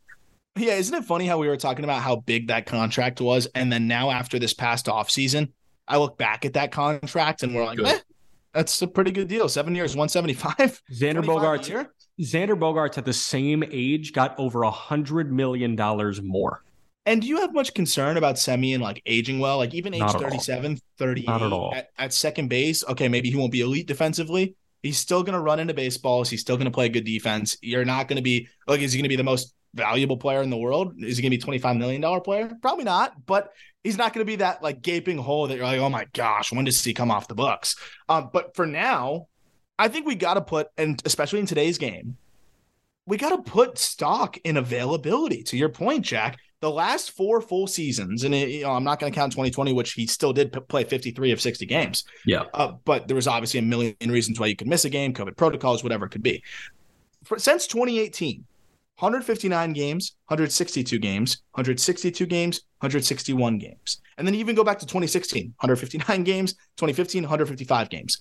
[0.57, 3.71] Yeah, isn't it funny how we were talking about how big that contract was, and
[3.71, 5.53] then now after this past off season,
[5.87, 7.99] I look back at that contract and we're like, eh,
[8.53, 9.47] that's a pretty good deal.
[9.47, 10.81] Seven years, one seventy five.
[10.91, 11.87] Xander Bogaerts.
[12.19, 16.63] Xander Bogaerts at the same age got over a hundred million dollars more.
[17.05, 19.57] And do you have much concern about Semien like aging well?
[19.57, 21.73] Like even age 37, 38 Not at, all.
[21.73, 24.55] At, at second base, okay, maybe he won't be elite defensively.
[24.83, 26.29] He's still going to run into baseballs.
[26.29, 27.57] He's still going to play good defense.
[27.61, 30.41] You're not going to be like, is he going to be the most valuable player
[30.41, 30.95] in the world?
[30.99, 32.51] Is he going to be $25 million player?
[32.61, 33.51] Probably not, but
[33.83, 36.51] he's not going to be that like gaping hole that you're like, oh my gosh,
[36.51, 37.75] when does he come off the books?
[38.09, 39.27] Um, but for now,
[39.79, 42.17] I think we got to put, and especially in today's game,
[43.07, 45.43] we got to put stock in availability.
[45.43, 48.99] To your point, Jack, the last four full seasons, and it, you know, I'm not
[48.99, 52.03] going to count 2020, which he still did p- play 53 of 60 games.
[52.25, 52.43] Yeah.
[52.53, 55.35] Uh, but there was obviously a million reasons why you could miss a game, COVID
[55.35, 56.43] protocols, whatever it could be.
[57.23, 58.45] For, since 2018,
[59.01, 63.99] 159 games, 162 games, 162 games, 161 games.
[64.17, 68.19] And then even go back to 2016, 159 games, 2015, 155 games.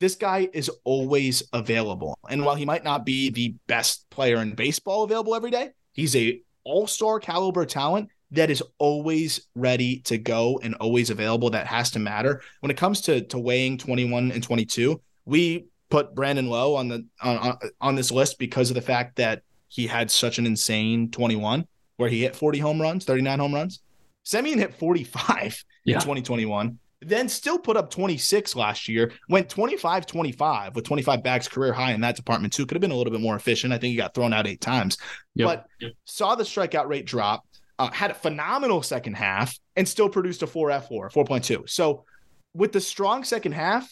[0.00, 2.18] This guy is always available.
[2.30, 6.16] And while he might not be the best player in baseball available every day, he's
[6.16, 11.50] a all-star caliber talent that is always ready to go and always available.
[11.50, 12.40] That has to matter.
[12.60, 17.06] When it comes to, to weighing 21 and 22, we put Brandon Lowe on the
[17.22, 19.42] on, on this list because of the fact that
[19.72, 21.66] he had such an insane 21
[21.96, 23.80] where he hit 40 home runs, 39 home runs.
[24.26, 25.94] Semien hit 45 yeah.
[25.94, 31.48] in 2021, then still put up 26 last year, went 25 25 with 25 bags
[31.48, 32.66] career high in that department, too.
[32.66, 33.72] Could have been a little bit more efficient.
[33.72, 34.98] I think he got thrown out eight times,
[35.34, 35.46] yep.
[35.46, 35.92] but yep.
[36.04, 37.42] saw the strikeout rate drop,
[37.78, 41.68] uh, had a phenomenal second half, and still produced a 4 fWAR, 4.2.
[41.68, 42.04] So
[42.52, 43.90] with the strong second half,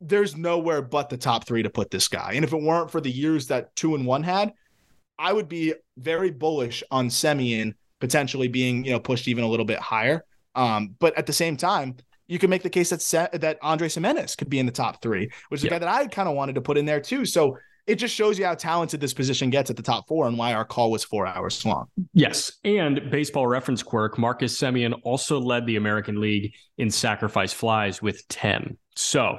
[0.00, 2.34] there's nowhere but the top three to put this guy.
[2.34, 4.52] And if it weren't for the years that two and one had,
[5.20, 9.66] I would be very bullish on Semien potentially being, you know, pushed even a little
[9.66, 10.24] bit higher.
[10.54, 11.96] Um, but at the same time,
[12.26, 15.02] you can make the case that Se- that Andres Giménez could be in the top
[15.02, 15.70] three, which is yeah.
[15.70, 17.24] a guy that I kind of wanted to put in there too.
[17.26, 20.38] So it just shows you how talented this position gets at the top four and
[20.38, 21.86] why our call was four hours long.
[22.14, 22.52] Yes.
[22.64, 28.26] And baseball reference quirk, Marcus Semien also led the American League in sacrifice flies with
[28.28, 28.78] 10.
[28.94, 29.38] So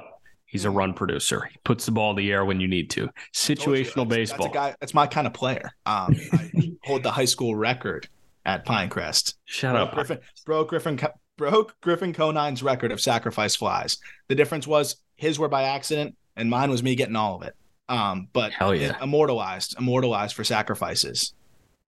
[0.52, 1.48] He's a run producer.
[1.50, 3.08] He puts the ball in the air when you need to.
[3.32, 4.46] Situational you, that's, baseball.
[4.48, 5.70] That's, guy, that's, my kind of player.
[5.86, 6.50] Um, I
[6.84, 8.06] hold the high school record
[8.44, 9.32] at Pinecrest.
[9.46, 9.94] Shut broke up.
[9.94, 11.00] Griffin, broke Griffin
[11.38, 13.96] broke Griffin Conine's record of sacrifice flies.
[14.28, 17.56] The difference was his were by accident and mine was me getting all of it.
[17.88, 19.02] Um, but Hell yeah.
[19.02, 21.32] immortalized, immortalized for sacrifices.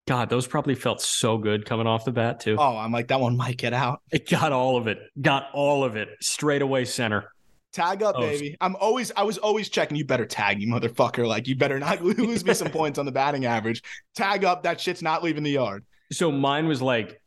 [0.07, 2.57] God, those probably felt so good coming off the bat too.
[2.59, 4.01] Oh, I'm like that one might get out.
[4.11, 5.01] It got all of it.
[5.21, 7.34] Got all of it straight away center.
[7.75, 8.57] Tag up, Oh, baby.
[8.61, 9.97] I'm always, I was always checking.
[9.97, 11.27] You better tag me, motherfucker.
[11.27, 13.83] Like, you better not lose me some points on the batting average.
[14.15, 14.63] Tag up.
[14.63, 15.85] That shit's not leaving the yard.
[16.13, 17.21] So mine was like,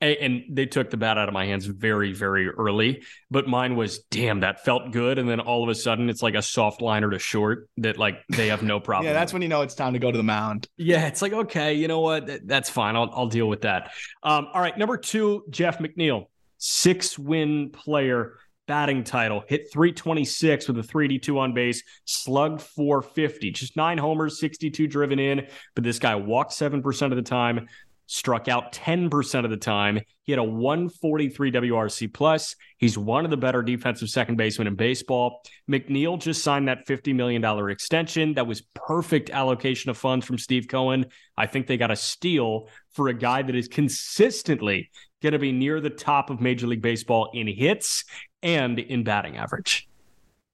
[0.00, 3.04] and they took the bat out of my hands very, very early.
[3.30, 5.16] But mine was, damn, that felt good.
[5.20, 8.16] And then all of a sudden, it's like a soft liner to short that like
[8.28, 9.06] they have no problem.
[9.06, 9.34] Yeah, that's with.
[9.34, 10.66] when you know it's time to go to the mound.
[10.76, 12.28] Yeah, it's like okay, you know what?
[12.48, 12.96] That's fine.
[12.96, 13.92] I'll I'll deal with that.
[14.24, 16.26] Um, all right, number two, Jeff McNeil,
[16.58, 23.76] six win player, batting title, hit 326 with a 382 on base, slugged 450, just
[23.76, 25.46] nine homers, 62 driven in.
[25.74, 27.68] But this guy walked seven percent of the time,
[28.06, 29.98] struck out 10% of the time.
[30.24, 32.54] He had a 143 WRC plus.
[32.76, 35.42] He's one of the better defensive second basemen in baseball.
[35.70, 38.34] McNeil just signed that $50 million extension.
[38.34, 41.06] That was perfect allocation of funds from Steve Cohen.
[41.36, 44.90] I think they got a steal for a guy that is consistently
[45.22, 48.04] going to be near the top of Major League Baseball in hits
[48.42, 49.88] and in batting average.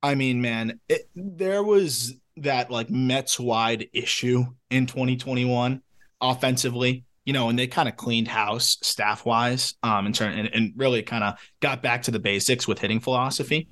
[0.03, 5.83] I mean, man, it, there was that like Mets wide issue in 2021
[6.21, 10.49] offensively, you know, and they kind of cleaned house staff wise, um, in turn and,
[10.55, 13.69] and really kind of got back to the basics with hitting philosophy.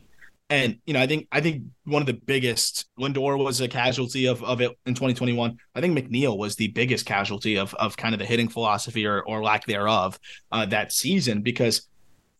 [0.49, 4.27] And you know, I think I think one of the biggest Lindor was a casualty
[4.27, 5.57] of, of it in 2021.
[5.75, 9.23] I think McNeil was the biggest casualty of of kind of the hitting philosophy or
[9.23, 10.19] or lack thereof
[10.53, 11.89] uh, that season because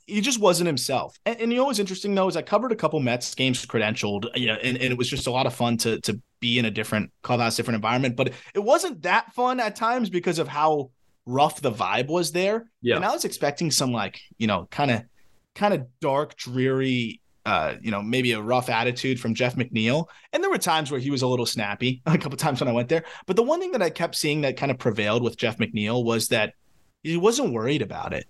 [0.07, 1.19] he just wasn't himself.
[1.27, 4.29] And, and you know what's interesting though is I covered a couple Mets games credentialed,
[4.37, 6.65] you know, and, and it was just a lot of fun to to be in
[6.65, 8.17] a different clubhouse, different environment.
[8.17, 10.91] But it wasn't that fun at times because of how
[11.27, 12.71] rough the vibe was there.
[12.81, 12.97] Yeah.
[12.97, 15.03] And I was expecting some like, you know, kind of
[15.55, 20.07] kind of dark, dreary, uh, you know, maybe a rough attitude from Jeff McNeil.
[20.33, 22.73] And there were times where he was a little snappy, a couple times when I
[22.73, 23.05] went there.
[23.27, 26.05] But the one thing that I kept seeing that kind of prevailed with Jeff McNeil
[26.05, 26.55] was that
[27.03, 28.27] he wasn't worried about it.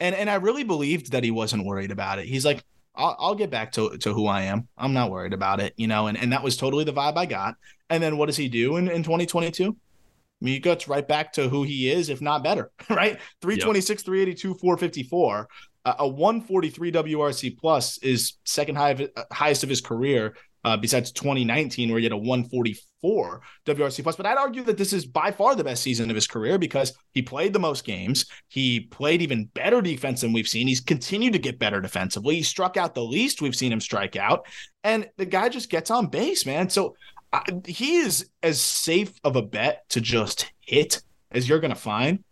[0.00, 2.26] And and I really believed that he wasn't worried about it.
[2.26, 2.62] He's like,
[2.96, 4.68] I'll, I'll get back to, to who I am.
[4.76, 7.26] I'm not worried about it, you know, and, and that was totally the vibe I
[7.26, 7.56] got.
[7.90, 9.64] And then what does he do in, in 2022?
[9.70, 13.18] I mean, he gets right back to who he is, if not better, right?
[13.42, 15.48] 326, 382, 454.
[15.84, 20.36] Uh, a 143 WRC plus is second high of, uh, highest of his career,
[20.66, 24.16] uh, besides 2019, where he had a 144 WRC plus.
[24.16, 26.92] But I'd argue that this is by far the best season of his career because
[27.12, 28.26] he played the most games.
[28.48, 30.66] He played even better defense than we've seen.
[30.66, 32.34] He's continued to get better defensively.
[32.34, 34.44] He struck out the least we've seen him strike out.
[34.82, 36.68] And the guy just gets on base, man.
[36.68, 36.96] So
[37.32, 41.00] uh, he is as safe of a bet to just hit
[41.30, 42.24] as you're going to find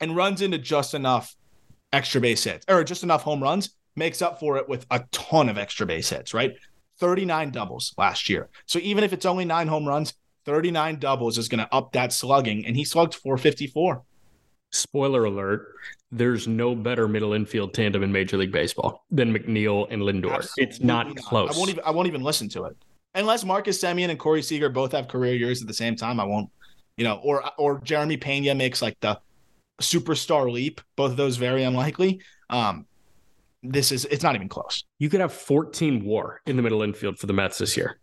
[0.00, 1.36] and runs into just enough
[1.92, 5.48] extra base hits or just enough home runs, makes up for it with a ton
[5.48, 6.54] of extra base hits, right?
[6.98, 8.48] 39 doubles last year.
[8.66, 12.12] So even if it's only nine home runs, 39 doubles is going to up that
[12.12, 12.66] slugging.
[12.66, 14.02] And he slugged 454.
[14.70, 15.68] Spoiler alert:
[16.10, 20.46] There's no better middle infield tandem in Major League Baseball than McNeil and Lindor.
[20.58, 21.56] it's not Absolutely close.
[21.56, 22.76] I won't even I won't even listen to it.
[23.14, 26.24] Unless Marcus Semien and Corey Seager both have career years at the same time, I
[26.24, 26.50] won't,
[26.98, 29.18] you know, or or Jeremy Pena makes like the
[29.80, 30.82] superstar leap.
[30.96, 32.20] Both of those very unlikely.
[32.50, 32.86] Um,
[33.62, 34.84] this is it's not even close.
[34.98, 37.98] You could have 14 WAR in the middle infield for the Mets this year.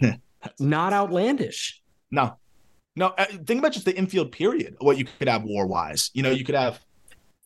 [0.58, 1.82] not outlandish.
[2.10, 2.38] No,
[2.94, 3.08] no.
[3.18, 4.76] uh, Think about just the infield period.
[4.78, 6.10] What you could have war wise.
[6.14, 6.80] You know, you could have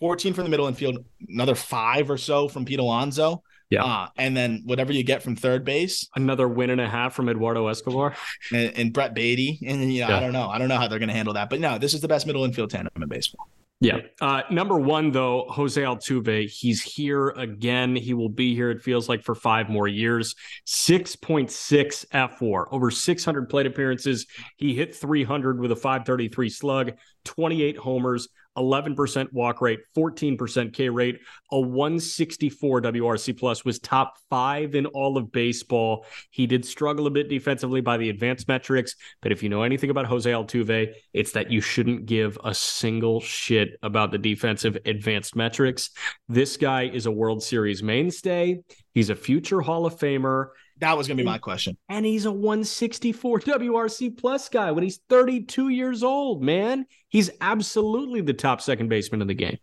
[0.01, 3.43] 14 from the middle infield, another five or so from Pete Alonso.
[3.71, 3.85] Yeah.
[3.85, 7.29] Uh, and then whatever you get from third base Another win and a half from
[7.29, 8.17] Eduardo Escobar.
[8.53, 9.61] and, and Brett Baty.
[9.65, 10.17] And, you know, Yeah.
[10.17, 10.49] I don't know.
[10.49, 11.49] I don't know how they're going to handle that.
[11.51, 13.49] But no, this is the best middle infield tandem in baseball.
[13.83, 14.01] Yeah.
[14.21, 17.97] Uh, number one, though, Jose Altuve, he's here again.
[17.97, 20.35] He will be here, it feels like, for five more years.
[20.67, 24.27] 6.6 fWAR, over 600 plate appearances.
[24.59, 26.93] He hit 300 with a 533 slug,
[27.25, 31.19] 28 homers, 11% walk rate, 14% K rate,
[31.53, 36.07] a 164 WRC plus was top five in all of baseball.
[36.31, 39.91] He did struggle a bit defensively by the advanced metrics, but if you know anything
[39.91, 45.37] about Jose Altuve, it's that you shouldn't give a single shit about the defensive advanced
[45.37, 45.91] metrics.
[46.29, 48.61] This guy is a World Series mainstay.
[48.95, 50.49] He's a future Hall of Famer
[50.81, 51.77] That was going to be my question.
[51.89, 56.87] and he's a 164 WRC plus guy when he's 32 years old, man.
[57.09, 59.59] He's absolutely the top second baseman in the game.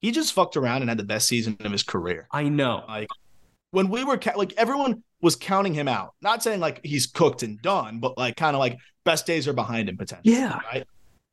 [0.00, 2.28] He just fucked around and had the best season of his career.
[2.30, 2.84] I know.
[2.88, 3.08] Like
[3.70, 6.14] when we were ca- like everyone was counting him out.
[6.22, 9.52] Not saying like he's cooked and done, but like kind of like best days are
[9.52, 10.34] behind him potentially.
[10.34, 10.58] Yeah.
[10.72, 10.84] Right.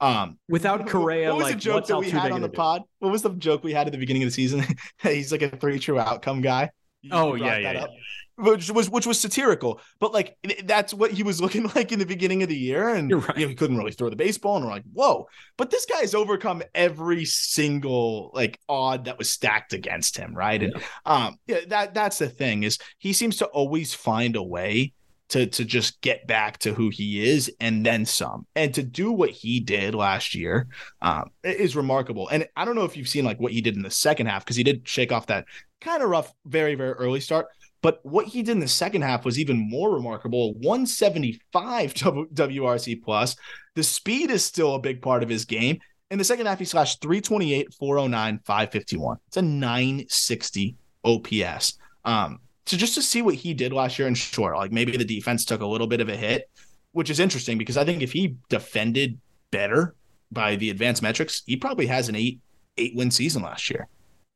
[0.01, 2.55] Um, Without Correa, what was like the joke that we had on the do?
[2.55, 2.82] pod?
[2.99, 4.63] What was the joke we had at the beginning of the season?
[5.03, 6.69] he's like a three true outcome guy.
[7.01, 7.91] You Oh, yeah, yeah, up,
[8.38, 12.05] Which was which was satirical, but like that's what he was looking like in the
[12.05, 13.38] beginning of the year, and right.
[13.38, 15.27] you know, he couldn't really throw the baseball, and we're like, whoa!
[15.57, 20.61] But this guy's overcome every single like odd that was stacked against him, right?
[20.61, 20.75] And
[21.05, 24.91] um, yeah, that that's the thing is he seems to always find a way
[25.30, 28.45] to to just get back to who he is and then some.
[28.55, 30.68] And to do what he did last year
[31.01, 32.27] um is remarkable.
[32.27, 34.43] And i don't know if you've seen like what he did in the second half
[34.43, 35.45] because he did shake off that
[35.81, 37.47] kind of rough very very early start
[37.86, 40.56] but what he did in the second half was even more remarkable.
[40.56, 43.36] 175 wrc plus.
[43.76, 45.78] The speed is still a big part of his game.
[46.10, 52.76] In the second half he slashed 328 409 551 it's a 960 ops um so
[52.76, 55.62] just to see what he did last year, and sure, like maybe the defense took
[55.62, 56.49] a little bit of a hit,
[56.94, 59.20] which is interesting because I think if he defended
[59.52, 59.94] better
[60.32, 62.40] by the advanced metrics, he probably has an eight
[62.80, 63.88] eight win season last year,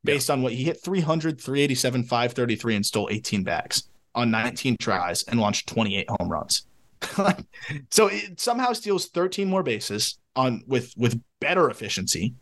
[0.03, 5.23] based on what he hit 300, 387, 533, and stole 18 bags on 19 tries
[5.23, 6.65] and launched 28 home runs.
[7.91, 12.33] so it somehow steals 13 more bases on with with better efficiency.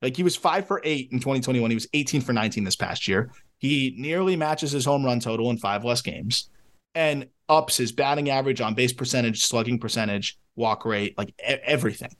[0.00, 1.70] Like he was five for eight in 2021.
[1.70, 3.30] He was 18 for 19 this past year.
[3.58, 6.50] He nearly matches his home run total in five less games
[6.94, 12.14] and ups his batting average on base percentage, slugging percentage, walk rate, like e- everything.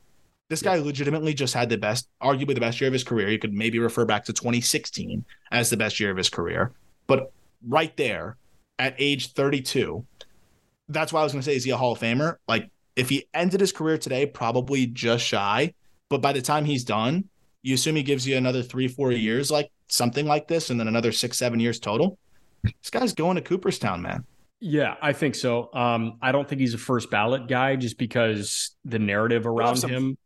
[0.48, 3.28] This guy legitimately just had the best, arguably the best year of his career.
[3.28, 6.72] You could maybe refer back to 2016 as the best year of his career.
[7.06, 7.32] But
[7.66, 8.36] right there
[8.78, 10.04] at age 32,
[10.88, 12.36] that's why I was going to say, is he a Hall of Famer?
[12.46, 15.74] Like, if he ended his career today, probably just shy.
[16.08, 17.28] But by the time he's done,
[17.62, 20.88] you assume he gives you another three, four years, like something like this, and then
[20.88, 22.18] another six, seven years total.
[22.62, 24.24] This guy's going to Cooperstown, man.
[24.60, 25.72] Yeah, I think so.
[25.74, 29.90] Um, I don't think he's a first ballot guy just because the narrative around some-
[29.90, 30.18] him.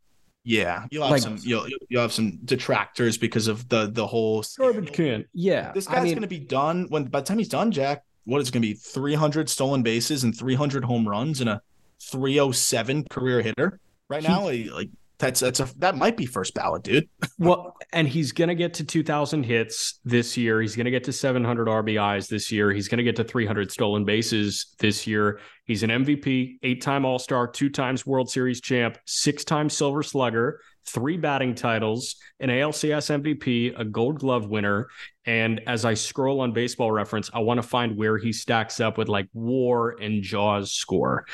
[0.44, 4.44] Yeah, you'll have Like- some you'll you'll have some detractors because of the the whole
[4.59, 5.24] Garbage can.
[5.32, 5.73] Yeah.
[5.73, 8.05] This I guy's mean, going to be done when by the time he's done, Jack.
[8.24, 8.74] What is going to be?
[8.74, 11.62] Three hundred stolen bases and three hundred home runs and a
[12.01, 13.78] three oh seven career hitter
[14.09, 14.44] right now.
[14.44, 14.89] Like, like
[15.23, 17.09] that's that's a that might be first ballot, dude.
[17.39, 20.61] well, and he's to get to 2,000 hits this year.
[20.61, 22.73] He's to get to 700 RBIs this year.
[22.73, 25.39] He's to get to 300 stolen bases this year.
[25.65, 30.03] He's an MVP, eight time All Star, two times World Series champ, six time Silver
[30.03, 34.89] Slugger, three batting titles, an ALCS MVP, a Gold Glove winner.
[35.24, 38.99] And as I scroll on baseball reference, I want to find where he stacks up
[38.99, 41.27] with like WAR and JAWS score.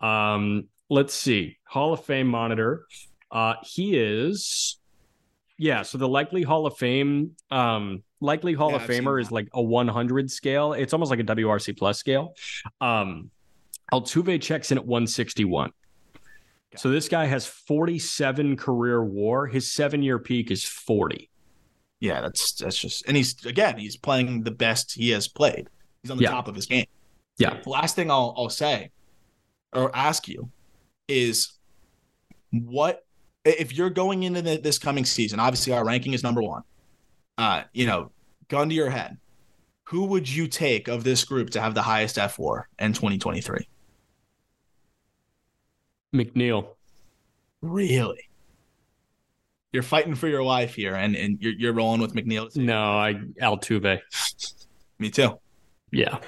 [0.00, 1.58] Um, let's see.
[1.64, 2.86] Hall of Fame monitor.
[3.34, 4.78] Uh, he is,
[5.58, 5.82] yeah.
[5.82, 9.48] So the likely Hall of Fame, um, likely Hall Yeah, of I've Famer is like
[9.52, 10.72] a 100 scale.
[10.72, 12.34] It's almost like a WRC plus scale.
[12.80, 13.30] Um,
[13.92, 15.72] Altuve checks in at 161.
[16.76, 19.46] So this guy has 47 career WAR.
[19.46, 21.30] His seven year peak is 40.
[22.00, 25.68] Yeah, that's that's just and he's again he's playing the best he has played.
[26.02, 26.30] He's on the Yeah.
[26.30, 26.86] top of his game.
[27.38, 27.60] Yeah.
[27.62, 28.90] The last thing I'll I'll say
[29.72, 30.50] or ask you
[31.08, 31.52] is
[32.50, 33.03] what
[33.44, 35.40] if you're going into the, this coming season?
[35.40, 36.62] Obviously, our ranking is number one.
[37.36, 38.10] Uh, you know,
[38.48, 39.18] gun to your head,
[39.84, 43.68] who would you take of this group to have the highest fWAR in 2023?
[46.14, 46.68] McNeil.
[47.60, 48.28] Really?
[49.72, 52.54] You're fighting for your life here, and and you're you're rolling with McNeil.
[52.56, 54.00] No, I Altuve.
[55.00, 55.40] Me too.
[55.90, 56.18] Yeah.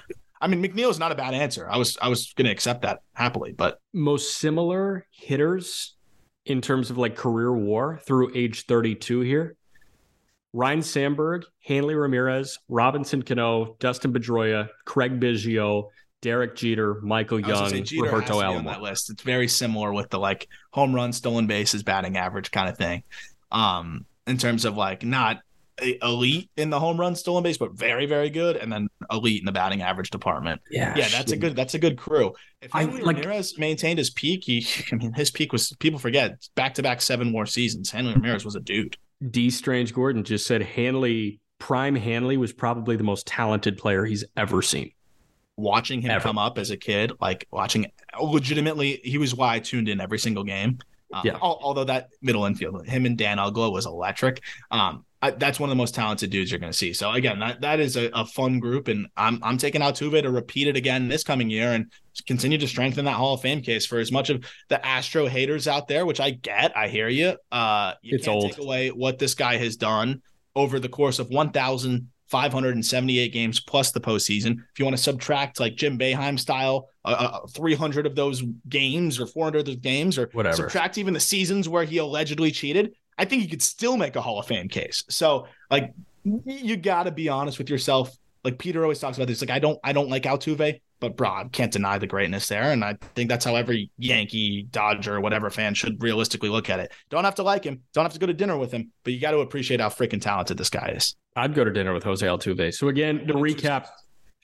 [0.40, 1.68] I mean, McNeil is not a bad answer.
[1.70, 5.95] I was I was going to accept that happily, but Most similar hitters
[6.46, 9.56] in terms of like career war through age 32 here.
[10.52, 15.88] Ryne Sandberg, Hanley Ramirez, Robinson Cano, Dustin Pedroia, Craig Biggio,
[16.22, 18.82] Derek Jeter, Michael I was gonna Young, Roberto to be on that Alomar.
[18.82, 19.10] list.
[19.10, 23.02] It's very similar with the like home run, stolen bases, batting average kind of thing.
[23.52, 25.40] Um, in terms of like not
[26.02, 29.46] elite in the home run, stolen base, but very very good, and then elite in
[29.46, 30.60] the batting average department.
[30.70, 32.32] Yeah, Yeah, that's a good that's a good crew.
[32.62, 35.98] If I- Hanley like- Ramirez maintained his peak, he I mean his peak was people
[35.98, 37.90] forget back to back seven more seasons.
[37.90, 38.96] Hanley Ramirez was a dude.
[39.30, 44.24] Dee Strange Gordon just said Hanley, prime Hanley was probably the most talented player he's
[44.36, 44.92] ever seen.
[45.58, 46.22] watching him Ever.
[46.22, 47.86] come up as a kid, like watching
[48.20, 50.78] legitimately, he was why I tuned in every single game.
[51.14, 51.38] Um, Yeah.
[51.40, 54.42] although that middle infield, him and Dan Uggla was electric.
[54.70, 56.92] Um, I, that's one of the most talented dudes you're going to see.
[56.92, 60.30] So again, that that is a, a fun group, and I'm I'm taking Altuve to
[60.30, 61.90] repeat it again this coming year and
[62.26, 65.66] continue to strengthen that Hall of Fame case for as much of the Astro haters
[65.66, 67.36] out there, which I get, I hear you.
[67.50, 68.50] Uh, you It's can't old.
[68.52, 70.20] take away what this guy has done
[70.54, 71.28] over the course of
[72.30, 74.52] 1,578 games plus the postseason.
[74.72, 79.20] If you want to subtract like Jim Boeheim style, uh, uh, 300 of those games
[79.20, 80.56] or 400 of those games, or Whatever.
[80.56, 84.20] subtract even the seasons where he allegedly cheated, I think he could still make a
[84.20, 85.04] Hall of Fame case.
[85.08, 85.94] So, like,
[86.24, 88.16] you got to be honest with yourself.
[88.46, 89.40] like Peter always talks about this.
[89.40, 92.70] Like I don't I don't like Altuve, but bro, I can't deny the greatness there.
[92.70, 96.92] And I think that's how every Yankee, Dodger, whatever fan should realistically look at it.
[97.10, 99.20] Don't have to like him, don't have to go to dinner with him, but you
[99.20, 101.16] got to appreciate how freaking talented this guy is.
[101.34, 102.72] I'd go to dinner with Jose Altuve.
[102.72, 103.88] So again, to recap,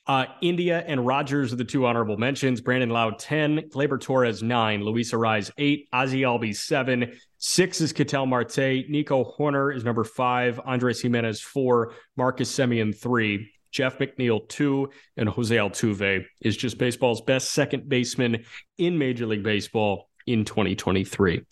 [0.06, 2.60] uh, India and Rodgers are the two honorable mentions.
[2.60, 3.68] Brandon Lowe, 10.
[3.70, 4.82] Gleyber Torres, 9.
[4.82, 5.88] Luis Arraez, 8.
[5.92, 7.12] Ozzie Albies, 7.
[7.38, 8.88] 6 is Ketel Marte.
[8.88, 10.60] Nico Hoerner is number 5.
[10.64, 11.92] Andres Gimenez, 4.
[12.16, 13.48] Marcus Semien, 3.
[13.70, 14.88] Jeff McNeil, 2.
[15.18, 18.44] And Jose Altuve is just baseball's best second baseman
[18.78, 21.44] in Major League Baseball in 2023.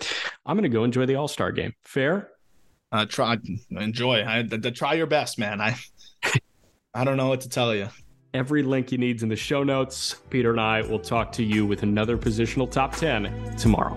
[0.44, 1.72] I'm going to go enjoy the All Star game.
[1.82, 2.30] Fair?
[2.90, 3.36] Uh, try
[3.70, 4.24] enjoy.
[4.24, 5.60] I, the, the, try your best, man.
[5.60, 5.76] I
[6.94, 7.88] I don't know what to tell you.
[8.32, 10.14] Every link you need's in the show notes.
[10.30, 13.96] Peter and I will talk to you with another positional top 10 tomorrow.